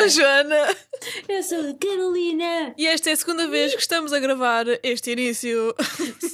sou 0.00 0.04
a 0.04 0.08
Joana 0.08 0.76
Eu 1.28 1.42
sou 1.42 1.70
a 1.70 1.74
Carolina. 1.74 2.74
e 2.78 2.86
esta 2.86 3.10
é 3.10 3.12
a 3.12 3.16
segunda 3.16 3.46
vez 3.48 3.74
que 3.74 3.80
estamos 3.80 4.12
a 4.12 4.18
gravar 4.18 4.64
este 4.82 5.10
início. 5.12 5.74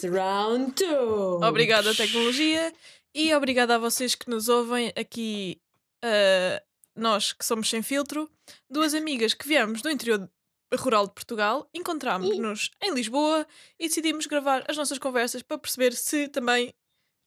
Surround 0.00 0.74
2. 0.76 1.42
Obrigada 1.42 1.94
tecnologia 1.94 2.72
e 3.14 3.34
obrigada 3.34 3.74
a 3.74 3.78
vocês 3.78 4.14
que 4.14 4.30
nos 4.30 4.48
ouvem 4.48 4.92
aqui, 4.96 5.60
ah, 6.02 6.62
nós 6.94 7.32
que 7.32 7.44
somos 7.44 7.68
sem 7.68 7.82
filtro, 7.82 8.30
duas 8.70 8.94
amigas 8.94 9.34
que 9.34 9.48
viemos 9.48 9.82
do 9.82 9.90
interior 9.90 10.30
rural 10.74 11.06
de 11.06 11.14
Portugal, 11.14 11.68
encontrámos-nos 11.72 12.70
em 12.82 12.92
Lisboa 12.92 13.46
e 13.78 13.88
decidimos 13.88 14.26
gravar 14.26 14.64
as 14.68 14.76
nossas 14.76 14.98
conversas 14.98 15.42
para 15.42 15.58
perceber 15.58 15.92
se 15.92 16.28
também 16.28 16.72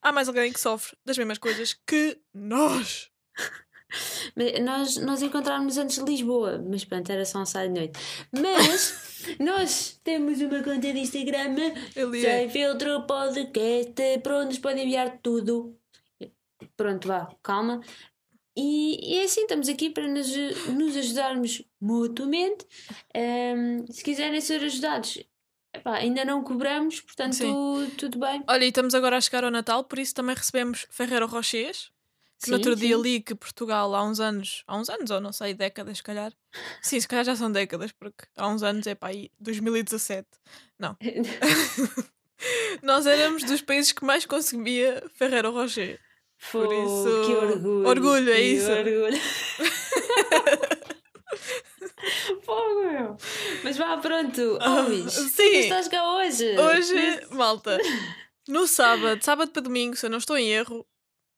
há 0.02 0.12
mais 0.12 0.28
alguém 0.28 0.52
que 0.52 0.60
sofre 0.60 0.96
das 1.04 1.18
mesmas 1.18 1.38
coisas 1.38 1.74
que 1.86 2.18
nós. 2.32 3.10
Nós, 4.62 4.96
nós 4.96 5.22
encontramos 5.22 5.78
antes 5.78 5.98
de 5.98 6.04
Lisboa, 6.04 6.64
mas 6.68 6.84
pronto, 6.84 7.10
era 7.10 7.24
só 7.24 7.40
um 7.40 7.46
sábado 7.46 7.72
de 7.72 7.80
noite. 7.80 7.98
Mas 8.32 9.36
nós 9.38 10.00
temos 10.02 10.40
uma 10.40 10.62
conta 10.62 10.92
de 10.92 10.98
Instagram, 10.98 11.56
Ele 11.96 12.24
é. 12.24 12.38
sem 12.38 12.50
filtro 12.50 13.06
podcast, 13.06 13.94
para 14.22 14.38
onde 14.38 14.46
nos 14.46 14.58
podem 14.58 14.84
enviar 14.84 15.18
tudo. 15.22 15.76
Pronto, 16.76 17.08
vá, 17.08 17.28
calma. 17.42 17.80
E, 18.56 19.14
e 19.14 19.18
é 19.18 19.24
assim, 19.24 19.42
estamos 19.42 19.68
aqui 19.68 19.90
para 19.90 20.08
nos, 20.08 20.28
nos 20.68 20.96
ajudarmos 20.96 21.62
mutuamente. 21.80 22.66
Ahm, 23.14 23.86
se 23.88 24.02
quiserem 24.02 24.40
ser 24.40 24.62
ajudados, 24.62 25.22
epá, 25.74 25.96
ainda 25.96 26.24
não 26.24 26.42
cobramos, 26.42 27.00
portanto, 27.00 27.34
Sim. 27.34 27.90
tudo 27.96 28.18
bem. 28.18 28.42
Olha, 28.48 28.64
e 28.64 28.68
estamos 28.68 28.94
agora 28.94 29.16
a 29.16 29.20
chegar 29.20 29.44
ao 29.44 29.50
Natal, 29.50 29.84
por 29.84 29.98
isso 29.98 30.14
também 30.14 30.34
recebemos 30.34 30.86
Ferreiro 30.90 31.26
Rochers. 31.26 31.90
Que 32.42 32.50
no 32.50 32.56
Sim, 32.56 32.60
outro 32.62 32.76
dia 32.76 32.96
sim. 32.96 33.02
li 33.02 33.20
que 33.20 33.34
Portugal 33.34 33.94
há 33.94 34.02
uns 34.02 34.18
anos, 34.18 34.62
há 34.66 34.76
uns 34.76 34.88
anos 34.88 35.10
ou 35.10 35.20
não 35.20 35.30
sei, 35.32 35.52
décadas 35.52 35.98
se 35.98 36.02
calhar. 36.02 36.32
Sim, 36.80 36.98
se 36.98 37.06
calhar 37.06 37.24
já 37.24 37.36
são 37.36 37.52
décadas, 37.52 37.92
porque 37.92 38.24
há 38.36 38.48
uns 38.48 38.62
anos 38.62 38.86
é 38.86 38.94
para 38.94 39.10
aí 39.10 39.30
2017. 39.38 40.26
Não. 40.78 40.96
Nós 42.82 43.06
éramos 43.06 43.44
dos 43.44 43.60
países 43.60 43.92
que 43.92 44.04
mais 44.04 44.24
consumia 44.24 45.02
Ferreiro 45.14 45.50
Rocher. 45.52 46.00
Por 46.50 46.72
isso- 46.72 47.22
que 47.26 47.32
orgulho. 47.34 47.86
orgulho, 47.86 48.30
é 48.32 48.36
que 48.36 48.42
isso. 48.42 48.70
Orgulho. 48.70 49.20
Fogo, 52.42 52.80
meu. 52.90 53.16
Mas 53.62 53.76
vá, 53.76 53.96
pronto. 53.98 54.58
Ah, 54.60 54.80
Luís, 54.80 55.12
sim. 55.12 55.28
sim. 55.28 55.56
estás 55.58 55.88
cá 55.88 56.02
hoje? 56.16 56.56
Hoje, 56.58 57.26
malta, 57.32 57.78
no 58.48 58.66
sábado, 58.66 59.22
sábado 59.22 59.50
para 59.52 59.62
domingo, 59.62 59.96
se 59.96 60.06
eu 60.06 60.10
não 60.10 60.18
estou 60.18 60.36
em 60.36 60.48
erro, 60.50 60.86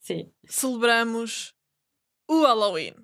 Sim. 0.02 0.30
celebramos 0.48 1.54
o 2.28 2.42
Halloween. 2.42 2.94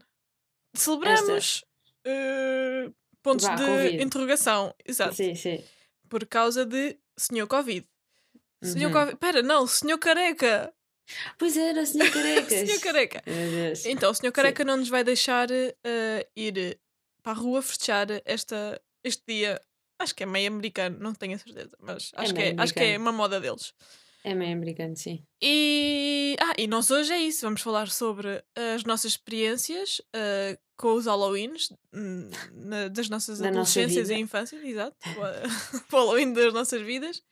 Celebramos 0.75 1.65
eh, 2.05 2.91
pontos 3.23 3.47
Vá, 3.47 3.55
de 3.55 3.65
Covid. 3.65 4.03
interrogação. 4.03 4.75
Exato. 4.85 5.15
Sim, 5.15 5.35
sim. 5.35 5.65
Por 6.09 6.27
causa 6.27 6.67
de 6.67 6.99
Senhor 7.17 7.47
Covid. 7.47 7.87
Senhor 8.63 8.89
Uhum. 8.89 8.93
Covid. 8.93 9.17
Pera, 9.17 9.43
não, 9.43 9.67
Senhor 9.67 9.99
Careca. 9.99 10.73
Pois 11.39 11.57
era, 11.57 11.87
senhor 11.87 12.11
Carecas. 12.11 12.49
Senhor 12.69 12.81
Careca. 12.81 13.23
Então, 13.87 14.11
o 14.11 14.15
Senhor 14.15 14.33
Careca 14.33 14.63
não 14.65 14.77
nos 14.77 14.89
vai 14.91 15.03
deixar 15.03 15.49
eh, 15.51 16.29
ir 16.37 16.79
para 17.23 17.33
a 17.33 17.35
rua 17.35 17.63
festejar 17.63 18.09
esta, 18.27 18.81
este 19.03 19.23
dia. 19.27 19.61
Acho 19.99 20.15
que 20.15 20.23
é 20.23 20.27
meio 20.27 20.49
americano, 20.49 20.99
não 21.01 21.15
tenho 21.15 21.35
a 21.35 21.39
certeza, 21.39 21.75
mas 21.81 22.13
É 22.15 22.21
acho, 22.21 22.35
que, 22.35 22.41
é, 22.43 22.55
acho 22.59 22.75
que 22.75 22.81
é 22.81 22.99
uma 22.99 23.11
moda 23.11 23.41
deles. 23.41 23.73
É 24.31 24.35
meio 24.35 24.53
americano, 24.53 24.95
sim. 24.95 25.23
E, 25.43 26.37
ah, 26.39 26.53
e 26.59 26.67
nós 26.67 26.91
hoje 26.91 27.13
é 27.13 27.19
isso, 27.19 27.47
vamos 27.47 27.63
falar 27.63 27.89
sobre 27.89 28.45
as 28.75 28.85
nossas 28.85 29.13
experiências 29.13 30.03
eh, 30.15 30.59
com 30.77 30.93
os 30.93 31.07
Halloweens 31.07 31.73
hum, 31.95 32.29
na- 32.53 32.89
das 32.89 33.09
nossas 33.09 33.39
Da 33.41 33.51
nossa 33.51 33.81
adolescências 33.81 34.09
vida. 34.09 34.19
e 34.19 34.23
infâncias, 34.23 34.63
exato, 34.63 34.97
o, 35.17 35.21
o 35.97 35.97
Halloween 35.99 36.35
das 36.35 36.53
nossas 36.53 36.83
vidas. 36.83 37.23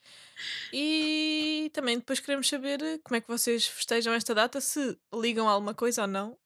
E 0.72 1.70
também 1.74 1.98
depois 1.98 2.18
queremos 2.18 2.48
saber 2.48 2.78
como 3.04 3.16
é 3.16 3.20
que 3.20 3.28
vocês 3.28 3.66
festejam 3.66 4.14
esta 4.14 4.34
data, 4.34 4.58
se 4.60 4.96
ligam 5.14 5.46
a 5.48 5.52
alguma 5.52 5.74
coisa 5.74 6.02
ou 6.02 6.08
não. 6.08 6.38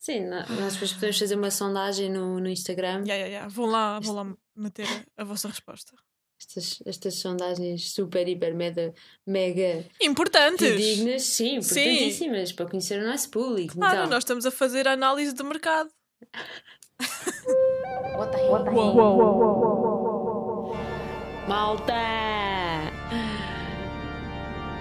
Sim, 0.00 0.22
nós 0.26 0.72
depois 0.74 0.92
podemos 0.92 1.18
fazer 1.18 1.34
uma 1.36 1.50
sondagem 1.52 2.10
no, 2.10 2.40
no 2.40 2.48
Instagram. 2.48 3.04
Ya, 3.06 3.14
ya, 3.14 3.26
ya, 3.28 3.48
Vão 3.48 3.66
lá, 3.66 4.00
vão 4.00 4.14
lá 4.14 4.36
meter 4.56 4.86
a, 5.16 5.22
a 5.22 5.24
vossa 5.24 5.48
resposta. 5.48 5.94
Estas, 6.46 6.82
estas 6.84 7.14
sondagens 7.14 7.90
super, 7.92 8.28
hiper, 8.28 8.54
mega, 8.54 8.94
mega 9.26 9.84
Importantes! 10.00 10.76
dignas. 10.76 11.22
Sim, 11.22 11.60
Sim. 11.62 11.80
importantíssimas 11.80 12.52
para 12.52 12.66
conhecer 12.66 13.02
o 13.02 13.06
nosso 13.06 13.30
público. 13.30 13.74
Claro, 13.74 13.94
então, 13.94 14.10
nós 14.10 14.18
estamos 14.18 14.44
a 14.44 14.50
fazer 14.50 14.86
a 14.86 14.92
análise 14.92 15.32
de 15.32 15.42
mercado. 15.42 15.90
Malta! 21.48 21.94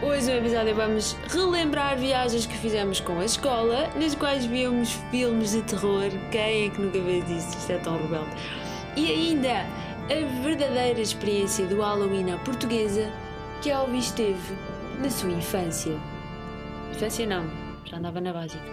Hoje 0.06 0.26
no 0.26 0.38
episódio 0.38 0.76
vamos 0.76 1.14
relembrar 1.30 1.98
viagens 1.98 2.46
que 2.46 2.58
fizemos 2.58 3.00
com 3.00 3.20
a 3.20 3.26
escola, 3.26 3.88
nas 3.96 4.14
quais 4.14 4.46
víamos 4.46 4.92
filmes 5.10 5.52
de 5.52 5.62
terror. 5.64 6.10
Quem 6.30 6.66
é 6.66 6.70
que 6.70 6.82
nunca 6.82 7.02
fez 7.02 7.30
isso? 7.30 7.58
Isto 7.58 7.72
é 7.72 7.78
tão 7.78 7.98
rebelde. 7.98 8.30
E 8.96 9.10
ainda 9.10 9.66
a 10.10 10.42
verdadeira 10.44 11.00
experiência 11.00 11.66
do 11.68 11.80
Halloween 11.82 12.32
à 12.32 12.38
portuguesa 12.40 13.10
que 13.62 13.72
a 13.72 13.78
Alvis 13.78 14.12
teve 14.12 14.54
na 15.00 15.10
sua 15.10 15.32
infância. 15.32 15.94
Infância 16.92 17.26
não, 17.26 17.46
já 17.86 17.98
andava 17.98 18.20
na 18.20 18.34
básica. 18.34 18.64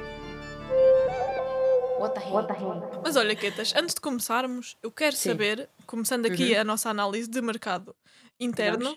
Mas 3.04 3.16
olha, 3.16 3.36
Quetas, 3.36 3.74
antes 3.76 3.94
de 3.94 4.00
começarmos, 4.00 4.76
eu 4.82 4.90
quero 4.90 5.14
Sim. 5.14 5.30
saber, 5.30 5.68
começando 5.86 6.26
aqui 6.26 6.56
a 6.56 6.64
nossa 6.64 6.88
análise 6.88 7.28
de 7.28 7.40
mercado 7.40 7.94
interno. 8.38 8.96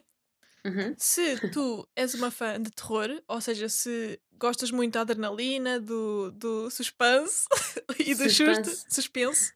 Uhum. 0.66 0.96
se 0.98 1.50
tu 1.50 1.86
és 1.94 2.14
uma 2.14 2.32
fã 2.32 2.58
de 2.58 2.72
terror, 2.72 3.22
ou 3.28 3.42
seja, 3.42 3.68
se 3.68 4.18
gostas 4.40 4.72
muito 4.72 4.94
da 4.94 5.02
adrenalina, 5.02 5.78
do, 5.78 6.32
do 6.32 6.72
suspense 6.72 7.46
e 8.00 8.16
do 8.16 8.24
Suspense. 8.30 8.72
susto, 8.72 8.94
suspense, 8.94 9.54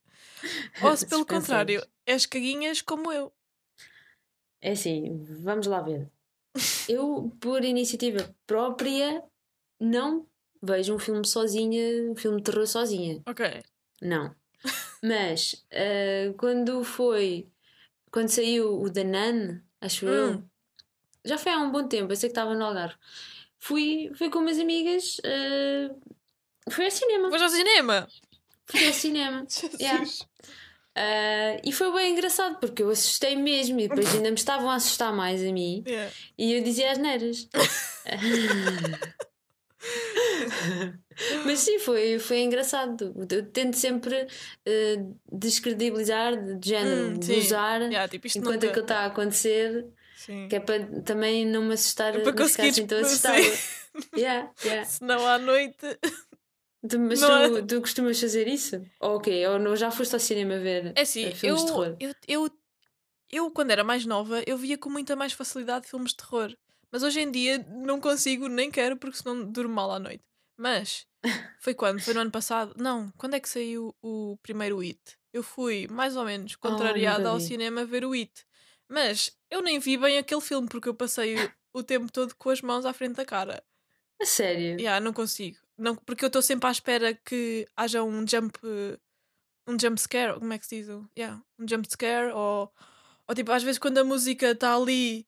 ou 0.81 0.97
se 0.97 1.07
pelo 1.07 1.25
contrário, 1.25 1.81
és 2.07 2.25
caguinhas 2.25 2.81
como 2.81 3.11
eu. 3.11 3.31
É 4.61 4.71
assim, 4.71 5.23
vamos 5.43 5.67
lá 5.67 5.81
ver. 5.81 6.09
Eu, 6.89 7.31
por 7.39 7.63
iniciativa 7.63 8.33
própria, 8.47 9.23
não 9.79 10.25
vejo 10.61 10.95
um 10.95 10.99
filme 10.99 11.27
sozinha, 11.27 12.09
um 12.09 12.15
filme 12.15 12.37
de 12.37 12.43
terror 12.43 12.65
sozinha. 12.65 13.21
Ok. 13.27 13.61
Não. 14.01 14.33
Mas 15.03 15.63
ah, 15.71 16.33
quando 16.37 16.83
foi. 16.83 17.47
Quando 18.09 18.29
saiu 18.29 18.81
o 18.81 18.89
The 18.89 19.03
Nun, 19.03 19.59
acho 19.81 20.07
eu. 20.07 20.31
Hum. 20.31 20.49
Já 21.23 21.37
foi 21.37 21.51
há 21.51 21.59
um 21.59 21.71
bom 21.71 21.87
tempo, 21.87 22.11
eu 22.11 22.15
sei 22.15 22.29
que 22.29 22.31
estava 22.31 22.55
no 22.55 22.63
Algarve. 22.63 22.95
Fui, 23.59 24.09
fui 24.15 24.29
com 24.29 24.39
umas 24.39 24.57
amigas. 24.57 25.19
ah, 25.25 25.93
fui 26.71 26.85
ao 26.85 26.91
cinema. 26.91 27.29
Vais 27.29 27.41
ao 27.41 27.49
cinema! 27.49 28.07
Fui 28.65 28.87
ao 28.87 28.93
cinema. 28.93 29.45
Yeah. 29.79 30.03
Ah, 30.99 31.61
e 31.63 31.71
foi 31.71 31.91
bem 31.93 32.11
engraçado 32.13 32.57
porque 32.59 32.81
eu 32.81 32.89
assustei 32.89 33.35
mesmo 33.35 33.79
e 33.79 33.87
depois 33.87 34.15
ainda 34.15 34.29
me 34.31 34.35
estavam 34.37 34.67
a 34.69 34.75
assustar 34.75 35.13
mais 35.13 35.41
a 35.43 35.51
mim. 35.53 35.83
Yeah. 35.87 36.11
E 36.37 36.53
eu 36.53 36.63
dizia 36.63 36.91
as 36.91 36.97
neiras. 36.97 37.47
Mas 41.45 41.59
sim, 41.59 41.79
foi, 41.79 42.19
foi 42.19 42.41
engraçado. 42.41 43.13
Eu 43.31 43.45
tento 43.45 43.75
sempre 43.75 44.27
eh, 44.65 44.97
descredibilizar, 45.31 46.35
de 46.57 46.69
género, 46.69 47.07
Hum, 47.09 47.13
de 47.19 47.33
usar 47.33 47.81
Yeah, 47.81 48.07
tipo, 48.07 48.27
enquanto 48.27 48.53
nunca... 48.55 48.67
aquilo 48.67 48.81
está 48.83 48.99
a 48.99 49.05
acontecer, 49.07 49.85
Sim. 50.15 50.47
que 50.47 50.55
é 50.55 50.59
para 50.59 50.85
também 51.03 51.45
não 51.45 51.63
me 51.63 51.73
assustar, 51.73 52.15
É 52.15 52.19
para 52.19 52.33
conseguires- 52.33 52.77
assim 52.79 52.87
sim. 52.87 52.95
assustada. 52.95 53.41
Yeah, 54.15 54.51
yeah. 54.63 54.85
Senão 54.85 55.25
à 55.25 55.39
noite. 55.39 55.97
Tu- 56.87 56.99
Mas 56.99 57.19
tu, 57.19 57.25
é- 57.31 57.61
tu 57.63 57.81
costumas 57.81 58.19
fazer 58.19 58.47
isso? 58.47 58.81
Ou 58.99 59.15
o 59.17 59.19
quê? 59.21 59.45
Ou 59.47 59.57
não, 59.59 59.75
já 59.75 59.89
foste 59.91 60.13
ao 60.13 60.19
cinema 60.19 60.57
ver 60.59 60.93
É 60.95 61.01
assim, 61.01 61.25
eh, 61.25 61.29
eu, 61.29 61.35
filmes 61.35 61.61
de 61.61 61.67
terror? 61.67 61.97
eu, 61.99 62.13
eu, 62.27 62.51
eu, 63.31 63.51
quando 63.51 63.71
era 63.71 63.83
mais 63.83 64.05
nova, 64.05 64.43
eu 64.45 64.57
via 64.57 64.77
com 64.77 64.89
muita 64.89 65.15
mais 65.15 65.33
facilidade 65.33 65.87
filmes 65.87 66.11
de 66.11 66.17
terror. 66.17 66.55
Mas 66.91 67.03
hoje 67.03 67.19
em 67.19 67.31
dia 67.31 67.57
não 67.69 67.99
consigo, 67.99 68.47
nem 68.47 68.71
quero, 68.71 68.95
porque 68.97 69.17
senão 69.17 69.43
durmo 69.51 69.73
mal 69.73 69.91
à 69.91 69.99
noite. 69.99 70.23
Mas 70.55 71.05
foi 71.59 71.73
quando? 71.73 72.01
Foi 72.01 72.13
no 72.13 72.21
ano 72.21 72.31
passado? 72.31 72.73
Não, 72.77 73.11
quando 73.17 73.33
é 73.35 73.39
que 73.39 73.49
saiu 73.49 73.95
o 74.01 74.37
primeiro 74.41 74.79
It? 74.79 74.99
Eu 75.33 75.43
fui 75.43 75.87
mais 75.87 76.15
ou 76.15 76.23
menos 76.25 76.55
contrariada 76.55 77.19
nunca 77.25 77.33
ao 77.33 77.39
cinema 77.39 77.85
ver 77.85 78.05
o 78.05 78.13
It. 78.13 78.45
Mas 78.87 79.35
eu 79.51 79.61
nem 79.61 79.79
vi 79.79 79.97
bem 79.97 80.17
aquele 80.17 80.41
filme 80.41 80.67
porque 80.69 80.87
eu 80.87 80.95
passei 80.95 81.35
o, 81.35 81.51
o 81.73 81.83
tempo 81.83 82.11
todo 82.11 82.33
com 82.35 82.49
as 82.49 82.61
mãos 82.61 82.85
à 82.85 82.93
frente 82.93 83.15
da 83.15 83.25
cara. 83.25 83.61
A 84.21 84.25
sério? 84.25 84.79
Yeah, 84.79 84.99
não 85.03 85.11
consigo. 85.13 85.57
Não, 85.77 85.95
porque 85.95 86.25
eu 86.25 86.27
estou 86.27 86.41
sempre 86.41 86.67
à 86.67 86.71
espera 86.71 87.13
que 87.13 87.67
haja 87.75 88.03
um 88.03 88.25
jump. 88.27 88.57
Um 89.67 89.77
jump 89.79 89.99
scare, 89.99 90.39
como 90.39 90.53
é 90.53 90.57
que 90.57 90.65
se 90.65 90.81
diz? 90.81 90.87
Yeah, 91.17 91.41
um 91.59 91.67
jump 91.67 91.87
scare, 91.91 92.31
ou, 92.31 92.71
ou 93.27 93.35
tipo, 93.35 93.51
às 93.51 93.63
vezes 93.63 93.77
quando 93.77 93.97
a 93.97 94.03
música 94.03 94.51
está 94.51 94.75
ali 94.75 95.27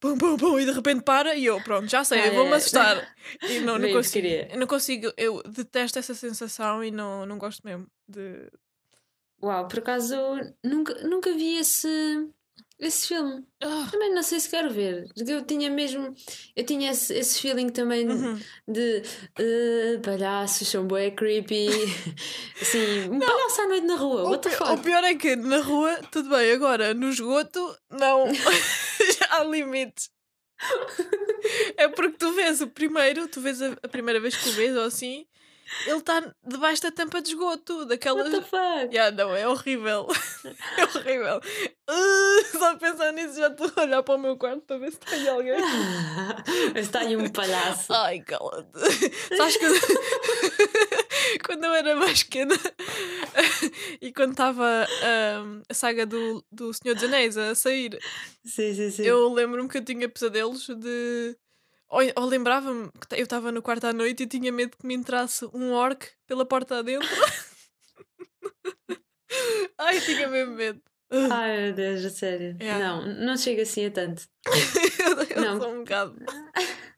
pum, 0.00 0.16
pum, 0.16 0.36
pum, 0.36 0.58
e 0.58 0.64
de 0.64 0.72
repente 0.72 1.02
para 1.02 1.34
e 1.34 1.44
eu, 1.44 1.62
pronto, 1.62 1.88
já 1.88 2.02
sei, 2.02 2.20
Ah, 2.20 2.26
eu 2.28 2.34
vou-me 2.34 2.52
é. 2.52 2.56
assustar. 2.56 3.14
E 3.48 3.60
não, 3.60 3.78
não 3.78 3.92
consigo. 3.92 4.26
Eu 4.26 4.58
não 4.58 4.66
consigo, 4.66 5.12
eu 5.16 5.42
detesto 5.42 5.98
essa 5.98 6.14
sensação 6.14 6.82
e 6.82 6.90
não, 6.90 7.26
não 7.26 7.38
gosto 7.38 7.62
mesmo 7.64 7.86
de. 8.08 8.50
Uau, 9.42 9.68
por 9.68 9.78
acaso 9.78 10.16
nunca, 10.64 10.94
nunca 11.06 11.32
vi 11.32 11.56
esse, 11.56 11.88
esse 12.80 13.08
filme. 13.08 13.44
Ah, 13.62 13.86
Também 13.90 14.12
não 14.14 14.22
sei 14.22 14.40
se 14.40 14.48
quero 14.48 14.70
ver. 14.70 15.08
Eu 15.16 15.42
tinha 15.44 15.68
mesmo. 15.70 16.14
Eu 16.56 16.64
tinha 16.64 16.90
esse, 16.90 17.14
esse 17.14 17.40
feeling 17.40 17.68
também 17.68 18.08
uhum. 18.08 18.40
de 18.66 19.02
eh, 19.38 19.98
palhaços 20.02 20.66
são 20.68 20.86
bué 20.86 21.10
creepy. 21.10 21.68
Assim, 22.60 23.08
um 23.10 23.18
palhaço 23.18 23.60
à 23.62 23.68
noite 23.68 23.86
na 23.86 23.96
rua. 23.96 24.30
O, 24.30 24.38
pi- 24.38 24.48
o 24.72 24.78
pior 24.78 25.04
é 25.04 25.14
que 25.14 25.36
na 25.36 25.58
rua, 25.58 26.00
tudo 26.10 26.30
bem, 26.30 26.52
agora 26.52 26.94
no 26.94 27.10
esgoto, 27.10 27.76
não. 27.90 28.24
Há 29.30 29.44
limites. 29.44 30.10
É 31.76 31.88
porque 31.88 32.16
tu 32.18 32.32
vês 32.32 32.60
o 32.60 32.66
primeiro, 32.68 33.26
tu 33.28 33.40
vês 33.40 33.62
a, 33.62 33.72
a 33.82 33.88
primeira 33.88 34.20
vez 34.20 34.36
que 34.36 34.48
o 34.48 34.52
vês 34.52 34.76
ou 34.76 34.82
assim, 34.84 35.24
ele 35.86 35.98
está 35.98 36.34
debaixo 36.46 36.82
da 36.82 36.90
tampa 36.90 37.20
de 37.22 37.30
esgoto, 37.30 37.84
daquelas. 37.86 38.32
What 38.32 38.40
the 38.40 38.42
fuck? 38.48 38.94
Yeah, 38.94 39.10
não, 39.16 39.34
é 39.34 39.46
horrível. 39.48 40.06
É 40.78 40.84
horrível. 40.84 41.40
Uh, 41.88 42.58
só 42.58 42.76
pensar 42.76 43.12
nisso 43.12 43.38
já 43.38 43.48
estou 43.48 43.70
a 43.76 43.82
olhar 43.82 44.02
para 44.02 44.14
o 44.14 44.18
meu 44.18 44.36
quarto 44.36 44.62
para 44.62 44.78
ver 44.78 44.90
se 44.92 44.98
tem 45.00 45.28
alguém. 45.28 45.54
Está 46.76 47.00
aí 47.00 47.16
um 47.16 47.28
palhaço. 47.28 47.92
Ai, 47.92 48.20
cala-te. 48.20 48.78
Sabes 49.36 49.56
que 49.58 49.66
quando 51.44 51.64
eu 51.64 51.74
era 51.74 51.94
mais 51.96 52.22
pequena 52.22 52.54
e 54.00 54.12
quando 54.12 54.30
estava 54.32 54.86
ahm, 55.02 55.62
a 55.68 55.74
saga 55.74 56.06
do, 56.06 56.44
do 56.50 56.72
Senhor 56.72 56.94
dos 56.94 57.04
Anéis 57.04 57.36
a 57.36 57.54
sair, 57.54 57.98
Sim, 58.44 58.74
sim, 58.74 58.90
sim. 58.90 59.02
eu 59.02 59.32
lembro-me 59.32 59.68
que 59.68 59.78
eu 59.78 59.84
tinha 59.84 60.08
pesadelos 60.08 60.66
de. 60.68 61.36
Ou, 61.90 62.00
ou 62.16 62.24
lembrava-me 62.26 62.88
que 63.08 63.16
eu 63.16 63.24
estava 63.24 63.50
no 63.50 63.60
quarto 63.60 63.86
à 63.86 63.92
noite 63.92 64.22
e 64.22 64.26
tinha 64.26 64.52
medo 64.52 64.76
que 64.76 64.86
me 64.86 64.94
entrasse 64.94 65.44
um 65.52 65.72
orc 65.72 66.06
pela 66.26 66.46
porta 66.46 66.78
adentro. 66.78 67.08
Ai, 69.76 70.00
tinha 70.00 70.28
mesmo 70.28 70.54
medo. 70.54 70.80
Ai 71.12 71.56
meu 71.64 71.72
Deus, 71.74 72.04
a 72.04 72.10
sério. 72.10 72.56
Yeah. 72.60 73.04
Não, 73.04 73.26
não 73.26 73.36
chega 73.36 73.62
assim 73.62 73.86
a 73.86 73.90
tanto. 73.90 74.22
eu 75.34 75.42
Não. 75.42 75.60
sou 75.60 75.72
um 75.74 75.78
bocado. 75.80 76.16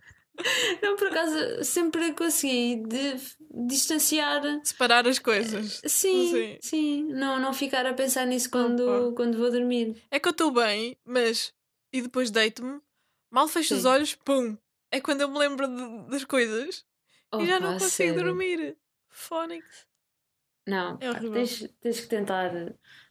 Não, 0.82 0.96
por 0.96 1.08
acaso 1.08 1.62
sempre 1.62 2.12
consegui 2.14 2.82
de, 2.86 3.14
distanciar. 3.68 4.42
Separar 4.64 5.06
as 5.06 5.18
coisas. 5.18 5.80
Sim, 5.86 6.30
Sim. 6.30 6.58
sim, 6.60 7.04
Não, 7.12 7.38
não 7.38 7.52
ficar 7.54 7.86
a 7.86 7.94
pensar 7.94 8.26
nisso 8.26 8.50
quando, 8.50 8.80
Opa. 8.80 9.14
quando 9.16 9.38
vou 9.38 9.50
dormir. 9.50 10.02
É 10.10 10.18
que 10.18 10.26
eu 10.26 10.32
estou 10.32 10.50
bem, 10.50 10.96
mas. 11.04 11.52
E 11.92 12.00
depois 12.02 12.30
deito-me, 12.30 12.80
mal 13.30 13.46
fecho 13.46 13.74
os 13.74 13.82
Sim. 13.82 13.88
olhos, 13.88 14.14
pum! 14.14 14.56
É 14.92 15.00
quando 15.00 15.22
eu 15.22 15.28
me 15.28 15.38
lembro 15.38 15.66
de- 15.66 16.10
das 16.10 16.24
coisas 16.24 16.84
e 17.40 17.46
já 17.46 17.58
não 17.58 17.72
consigo 17.72 17.90
sério. 17.90 18.22
dormir. 18.24 18.76
Fónix. 19.08 19.66
Não, 20.66 20.96
É 21.00 21.12
pá, 21.12 21.18
tens, 21.18 21.68
tens 21.80 22.00
que 22.00 22.06
tentar. 22.06 22.50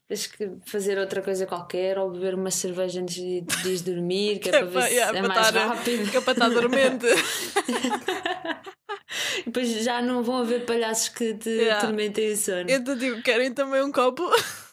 Tens 0.07 0.28
que 0.28 0.50
fazer 0.66 0.98
outra 0.98 1.22
coisa 1.22 1.45
qualquer 1.48 1.98
ou 1.98 2.12
beber 2.12 2.36
uma 2.36 2.51
cerveja 2.51 3.01
antes 3.01 3.16
de, 3.16 3.42
de 3.42 3.83
dormir, 3.83 4.39
que 4.39 4.50
é, 4.50 4.51
para 4.60 4.66
ver 4.66 4.81
se 4.83 4.94
yeah, 4.94 5.18
é 5.18 5.22
mais 5.22 5.48
estar- 5.48 5.68
rápido. 5.68 6.12
Que 6.12 6.18
é 6.18 6.22
para 6.22 6.33
estar 6.33 6.50
dormente. 6.50 7.06
Depois 9.45 9.69
já 9.84 10.01
não 10.01 10.24
vão 10.24 10.38
haver 10.38 10.66
palhaços 10.66 11.10
que 11.10 11.34
te 11.36 11.50
Yeah. 11.50 11.81
atormentem 11.84 12.31
o 12.31 12.38
sono. 12.38 12.69
Então, 12.69 12.98
tipo, 12.98 13.22
querem 13.22 13.54
também 13.54 13.81
um 13.84 13.92
copo? 13.92 14.30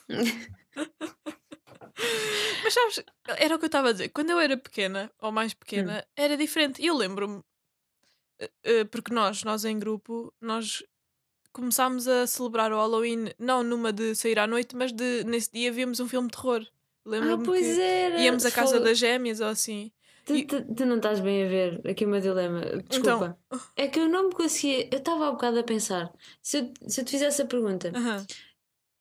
Mas 2.69 2.75
sabes, 2.75 3.03
era 3.39 3.55
o 3.57 3.59
que 3.59 3.65
eu 3.65 3.69
estava 3.69 3.89
a 3.89 3.93
dizer. 3.93 4.11
Quando 4.11 4.29
eu 4.29 4.39
era 4.39 4.55
pequena, 4.55 5.11
ou 5.23 5.33
mais 5.33 5.55
pequena, 5.55 6.01
Hum. 6.07 6.11
era 6.15 6.37
diferente. 6.37 6.83
E 6.83 6.87
eu 6.87 6.95
lembro-me, 6.95 7.43
eh, 8.39 8.51
eh, 8.63 8.85
porque 8.85 9.11
nós, 9.11 9.43
nós 9.43 9.65
em 9.65 9.79
grupo, 9.79 10.35
nós 10.39 10.83
começámos 11.51 12.07
a 12.07 12.27
celebrar 12.27 12.71
o 12.71 12.77
Halloween, 12.77 13.31
não 13.39 13.63
numa 13.63 13.91
de 13.91 14.15
sair 14.15 14.39
à 14.39 14.47
noite, 14.47 14.77
mas 14.77 14.93
de 14.93 15.25
nesse 15.25 15.51
dia 15.51 15.73
víamos 15.73 15.99
um 15.99 16.07
filme 16.07 16.29
de 16.29 16.37
terror. 16.37 16.61
Ah, 16.63 17.09
Lembro-me 17.09 17.45
pois 17.47 17.67
que 17.67 17.81
era! 17.81 18.19
íamos 18.19 18.45
à 18.45 18.51
casa 18.51 18.75
Fogo. 18.75 18.85
das 18.85 18.99
gêmeas 18.99 19.41
ou 19.41 19.47
assim. 19.47 19.91
Tu, 20.27 20.35
E- 20.35 20.45
tu- 20.45 20.75
tu 20.75 20.85
não 20.85 20.97
estás 20.97 21.21
bem 21.21 21.47
a 21.47 21.49
ver 21.49 21.81
aqui 21.91 22.05
o 22.05 22.09
meu 22.09 22.21
dilema. 22.21 22.61
Desculpa. 22.87 23.39
Então. 23.51 23.65
É 23.77 23.89
que 23.89 23.99
eu 23.99 24.11
não 24.11 24.29
me 24.29 24.35
conseguia. 24.35 24.91
Eu 24.93 24.99
estava 24.99 25.27
há 25.29 25.33
bocado 25.33 25.59
a 25.59 25.65
pensar. 25.65 26.13
Se 26.43 26.59
eu, 26.59 26.73
se 26.87 27.01
eu 27.01 27.05
te 27.07 27.13
fizesse 27.13 27.41
a 27.41 27.47
pergunta, 27.47 27.93
Aham, 27.97 28.27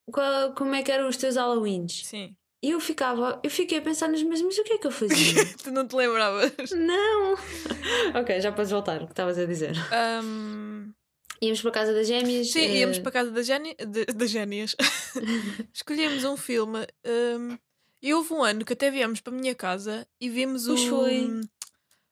qual- 0.09 0.55
como 0.55 0.73
é 0.73 0.81
que 0.83 0.89
eram 0.91 1.09
os 1.09 1.17
teus 1.17 1.35
Halloweens? 1.35 2.05
sim. 2.07 2.37
E 2.62 2.71
eu 2.71 2.80
ficava, 2.80 3.39
eu 3.44 3.51
fiquei 3.51 3.77
a 3.77 3.81
pensar 3.81 4.07
nos 4.09 4.24
mesmos, 4.24 4.56
mas 4.56 4.57
o 4.57 4.63
que 4.63 4.74
é 4.74 4.77
que 4.80 4.88
eu 4.88 4.92
fazia? 4.92 5.45
tu 5.63 5.71
não 5.71 5.88
te 5.88 5.95
lembravas? 5.95 6.51
não! 6.71 7.33
ok, 8.19 8.42
já 8.42 8.51
podes 8.51 8.71
voltar, 8.71 9.01
o 9.01 9.06
que 9.06 9.12
estavas 9.13 9.38
a 9.38 9.45
dizer. 9.45 9.74
Ahm, 9.94 10.92
Íamos 11.39 11.62
para 11.62 11.69
a 11.69 11.74
casa 11.74 11.94
das 11.94 12.07
gêmeas. 12.07 12.51
Sim, 12.51 12.62
eh, 12.62 12.77
íamos 12.80 12.98
para 12.98 13.09
a 13.09 13.12
casa 13.12 13.30
das 13.31 13.45
Géni- 13.45 13.75
de- 13.75 14.06
das 14.06 14.30
Génias. 14.31 14.75
Escolhemos 15.71 16.24
um 16.24 16.36
filme. 16.36 16.80
hum, 17.06 17.57
e 18.01 18.12
houve 18.13 18.33
um 18.33 18.44
ano 18.44 18.65
que 18.65 18.74
até 18.74 18.89
viemos 18.89 19.21
para 19.21 19.33
a 19.33 19.38
minha 19.38 19.53
casa 19.53 20.07
e 20.19 20.30
vimos 20.30 20.65
Pois 20.65 20.81
o. 20.86 20.89
foi. 20.89 21.42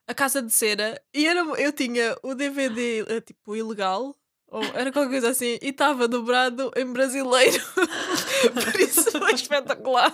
A 0.07 0.13
Casa 0.13 0.43
de 0.43 0.53
Cera. 0.53 1.01
E 1.11 1.25
era, 1.25 1.39
eu 1.39 1.71
tinha 1.71 2.15
o 2.21 2.35
DVD 2.35 3.03
eh, 3.07 3.21
tipo 3.21 3.55
ilegal. 3.55 4.15
Ou 4.47 4.63
era 4.63 4.91
qualquer 4.91 5.09
coisa 5.11 5.29
assim. 5.29 5.57
E 5.61 5.69
estava 5.69 6.07
dobrado 6.07 6.71
em 6.75 6.85
brasileiro. 6.91 7.63
Por 8.53 8.79
isso 8.79 9.11
foi 9.11 9.33
espetacular. 9.33 10.13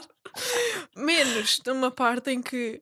Menos 0.95 1.59
numa 1.65 1.91
parte 1.91 2.31
em 2.31 2.41
que. 2.41 2.81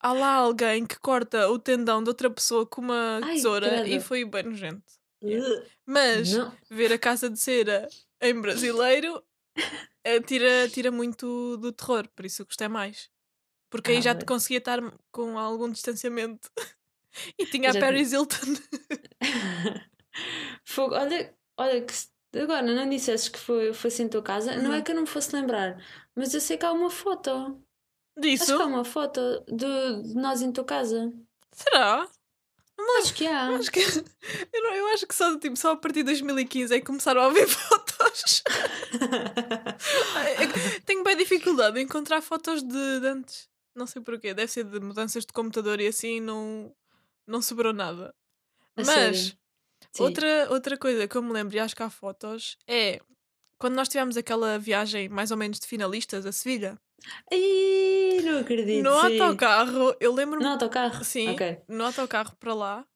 Há 0.00 0.12
lá 0.12 0.34
alguém 0.34 0.84
que 0.86 0.98
corta 1.00 1.48
o 1.48 1.58
tendão 1.58 2.02
de 2.02 2.10
outra 2.10 2.28
pessoa 2.30 2.66
com 2.66 2.82
uma 2.82 3.20
Ai, 3.22 3.34
tesoura 3.36 3.88
e 3.88 3.98
foi 4.00 4.24
bem 4.24 4.42
nojento. 4.44 4.84
Ugh, 5.22 5.64
Mas 5.86 6.32
Não. 6.32 6.52
ver 6.70 6.92
a 6.92 6.98
Casa 6.98 7.30
de 7.30 7.38
Cera 7.40 7.88
em 8.20 8.38
brasileiro 8.38 9.22
eh, 10.04 10.20
tira, 10.20 10.68
tira 10.68 10.92
muito 10.92 11.56
do 11.56 11.72
terror, 11.72 12.06
por 12.14 12.26
isso 12.26 12.42
eu 12.42 12.46
gostei 12.46 12.68
mais. 12.68 13.08
Porque 13.70 13.90
aí 13.92 13.96
Ah, 13.98 14.02
já 14.02 14.12
bem. 14.14 14.20
te 14.20 14.26
conseguia 14.26 14.58
estar 14.58 14.78
com 15.10 15.38
algum 15.38 15.70
distanciamento. 15.70 16.50
E 17.38 17.46
tinha 17.46 17.70
a 17.70 17.72
Já 17.72 17.80
Paris 17.80 18.12
Hilton. 18.12 18.36
Fogo, 20.64 20.94
olha, 20.94 21.34
olha 21.56 21.82
que 21.82 21.94
agora 22.38 22.62
não 22.62 22.88
dissesses 22.88 23.28
que 23.28 23.38
foi, 23.38 23.72
fosse 23.72 24.02
em 24.02 24.08
tua 24.08 24.22
casa, 24.22 24.56
não 24.56 24.72
é 24.72 24.78
Uhum. 24.78 24.82
que 24.84 24.90
eu 24.90 24.94
não 24.94 25.02
me 25.02 25.08
fosse 25.08 25.34
lembrar, 25.34 25.82
mas 26.14 26.34
eu 26.34 26.40
sei 26.40 26.56
que 26.58 26.66
há 26.66 26.72
uma 26.72 26.90
foto. 26.90 27.62
Disso? 28.18 28.44
Acho 28.44 28.56
que 28.56 28.62
há 28.62 28.66
uma 28.66 28.84
foto 28.84 29.20
de, 29.46 30.02
de 30.02 30.14
nós 30.14 30.40
em 30.42 30.50
tua 30.52 30.64
casa. 30.64 31.12
Será? 31.52 32.08
Acho 32.98 33.14
que 33.14 33.26
há. 33.26 33.48
Acho 33.48 33.70
que, 33.70 33.80
eu, 34.52 34.62
não- 34.62 34.74
eu 34.74 34.86
acho 34.88 35.06
que 35.06 35.14
só, 35.14 35.38
tipo, 35.38 35.56
só 35.56 35.72
a 35.72 35.76
partir 35.76 36.00
de 36.00 36.04
2015 36.04 36.74
é 36.74 36.78
que 36.80 36.86
começaram 36.86 37.22
a 37.22 37.26
haver 37.26 37.46
fotos. 37.48 38.42
É 40.16 40.80
Tenho 40.84 41.02
bem 41.04 41.16
dificuldade 41.16 41.78
em 41.78 41.84
encontrar 41.84 42.20
fotos 42.22 42.62
de, 42.62 43.00
de 43.00 43.06
antes. 43.06 43.48
Não 43.74 43.86
sei 43.86 44.00
porquê. 44.02 44.32
Deve 44.34 44.50
ser 44.50 44.64
de 44.64 44.80
mudanças 44.80 45.24
de 45.26 45.32
computador 45.32 45.80
e 45.80 45.86
assim 45.86 46.20
não, 46.20 46.74
não 47.26 47.40
sobrou 47.42 47.72
nada. 47.72 48.14
A 48.76 48.82
Mas 48.84 48.86
sério? 48.88 49.38
Sim. 49.96 50.04
outra, 50.04 50.46
outra 50.50 50.76
coisa 50.76 51.08
que 51.08 51.16
eu 51.16 51.22
me 51.22 51.32
lembro 51.32 51.56
e 51.56 51.58
acho 51.58 51.74
que 51.74 51.82
há 51.82 51.90
fotos 51.90 52.56
é 52.68 53.00
quando 53.58 53.74
nós 53.74 53.88
tivemos 53.88 54.16
aquela 54.16 54.58
viagem 54.58 55.08
mais 55.08 55.30
ou 55.30 55.36
menos 55.36 55.58
de 55.58 55.66
finalistas 55.66 56.26
a 56.26 56.32
Sevilha. 56.32 56.78
Ai, 57.32 58.20
não 58.22 58.40
acredito. 58.40 58.84
No 58.84 58.90
sim. 58.90 59.20
autocarro, 59.20 59.96
eu 60.00 60.12
lembro-me. 60.12 60.44
No 60.44 60.50
autocarro? 60.52 61.04
Sim, 61.04 61.32
Ok. 61.34 61.60
no 61.68 61.84
autocarro 61.84 62.36
para 62.36 62.54
lá. 62.54 62.86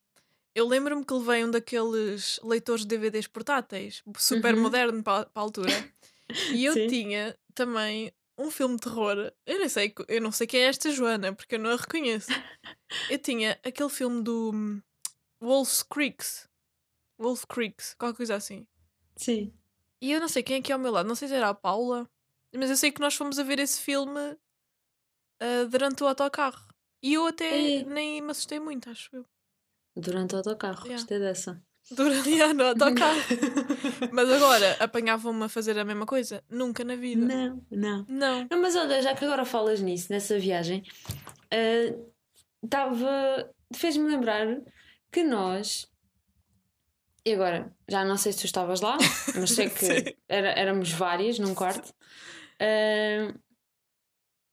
Eu 0.55 0.67
lembro-me 0.67 1.05
que 1.05 1.15
levei 1.15 1.45
um 1.45 1.51
daqueles 1.51 2.41
leitores 2.43 2.85
de 2.85 2.89
DVDs 2.89 3.27
portáteis, 3.29 4.03
super 4.19 4.55
Uhum. 4.55 4.63
moderno 4.63 5.03
para, 5.03 5.27
para 5.27 5.41
a 5.41 5.45
altura. 5.45 5.69
E 6.53 6.65
eu 6.65 6.75
Sim. 6.75 6.89
tinha 6.89 7.37
também 7.55 8.13
um 8.37 8.51
filme 8.51 8.75
de 8.77 8.83
terror. 8.83 9.33
Eu 9.47 9.59
não 9.61 9.69
sei, 9.69 9.95
eu 10.09 10.21
não 10.21 10.33
sei 10.33 10.47
quem 10.47 10.63
é 10.63 10.67
esta 10.67 10.91
Joana, 10.91 11.33
porque 11.35 11.55
eu 11.55 11.59
não 11.59 11.71
a 11.71 11.77
reconheço. 11.77 12.31
Eu 13.09 13.19
tinha 13.19 13.59
aquele 13.65 13.89
filme 13.89 14.23
do 14.23 14.51
hum, 14.53 14.81
Wolf 15.41 15.83
Creeks. 15.89 16.49
Wolf 17.21 17.45
Creeks, 17.47 17.95
qualquer 17.95 18.17
coisa 18.17 18.35
assim. 18.37 18.67
Sim. 19.17 19.53
E 20.01 20.13
eu 20.13 20.21
não 20.21 20.29
sei 20.29 20.43
quem 20.43 20.57
é 20.57 20.63
que 20.63 20.73
é 20.73 20.75
ao 20.75 20.81
meu 20.81 20.91
lado, 20.91 21.07
não 21.07 21.15
sei 21.15 21.29
se 21.29 21.35
era 21.35 21.51
a 21.51 21.55
Paula, 21.55 22.09
mas 22.55 22.71
eu 22.71 22.77
sei 22.77 22.91
que 22.91 23.01
nós 23.01 23.15
fomos 23.15 23.39
a 23.39 23.43
ver 23.43 23.59
esse 23.59 23.81
filme 23.81 24.37
ah, 25.41 25.65
durante 25.69 26.03
o 26.03 26.07
autocarro. 26.07 26.69
E 27.03 27.15
eu 27.15 27.27
até 27.27 27.83
nem 27.85 28.21
me 28.21 28.31
assustei 28.31 28.61
muito, 28.61 28.91
acho 28.91 29.09
eu. 29.15 29.25
Durante 29.97 30.35
o 30.35 30.39
autocarro. 30.39 30.81
Yeah. 30.85 30.97
Gostei 30.97 31.19
dessa. 31.19 31.63
Durante 31.91 32.31
ah, 32.43 32.55
no 32.55 32.65
autocarro. 32.65 33.21
mas 34.13 34.31
agora 34.31 34.77
apanhavam-me 34.81 35.45
a 35.45 35.49
fazer 35.49 35.79
a 35.79 35.85
mesma 35.85 36.05
coisa? 36.07 36.45
Nunca 36.49 36.85
na 36.85 36.97
vida. 36.97 37.25
não, 37.27 37.65
não. 37.71 38.07
Não. 38.09 38.49
Não, 38.51 38.61
mas 38.61 38.77
olha, 38.77 39.01
já 39.01 39.15
que 39.15 39.25
agora 39.25 39.45
falas 39.45 39.81
nisso, 39.81 40.13
nessa 40.13 40.39
viagem, 40.39 40.83
estava. 42.63 43.51
fez-me 43.75 44.11
lembrar 44.11 44.47
que 45.11 45.25
nós. 45.25 45.90
E 47.25 47.33
agora, 47.35 47.75
já 47.89 48.05
não 48.05 48.17
sei 48.17 48.33
se 48.33 48.41
tu 48.41 48.45
estavas 48.47 48.81
lá, 48.81 48.97
mas 49.35 49.51
sei 49.53 49.69
que 49.71 50.17
era, 50.29 50.49
éramos 50.53 50.91
várias 50.93 51.39
num 51.39 51.55
quarto. 51.55 51.93
ah, 52.61 53.35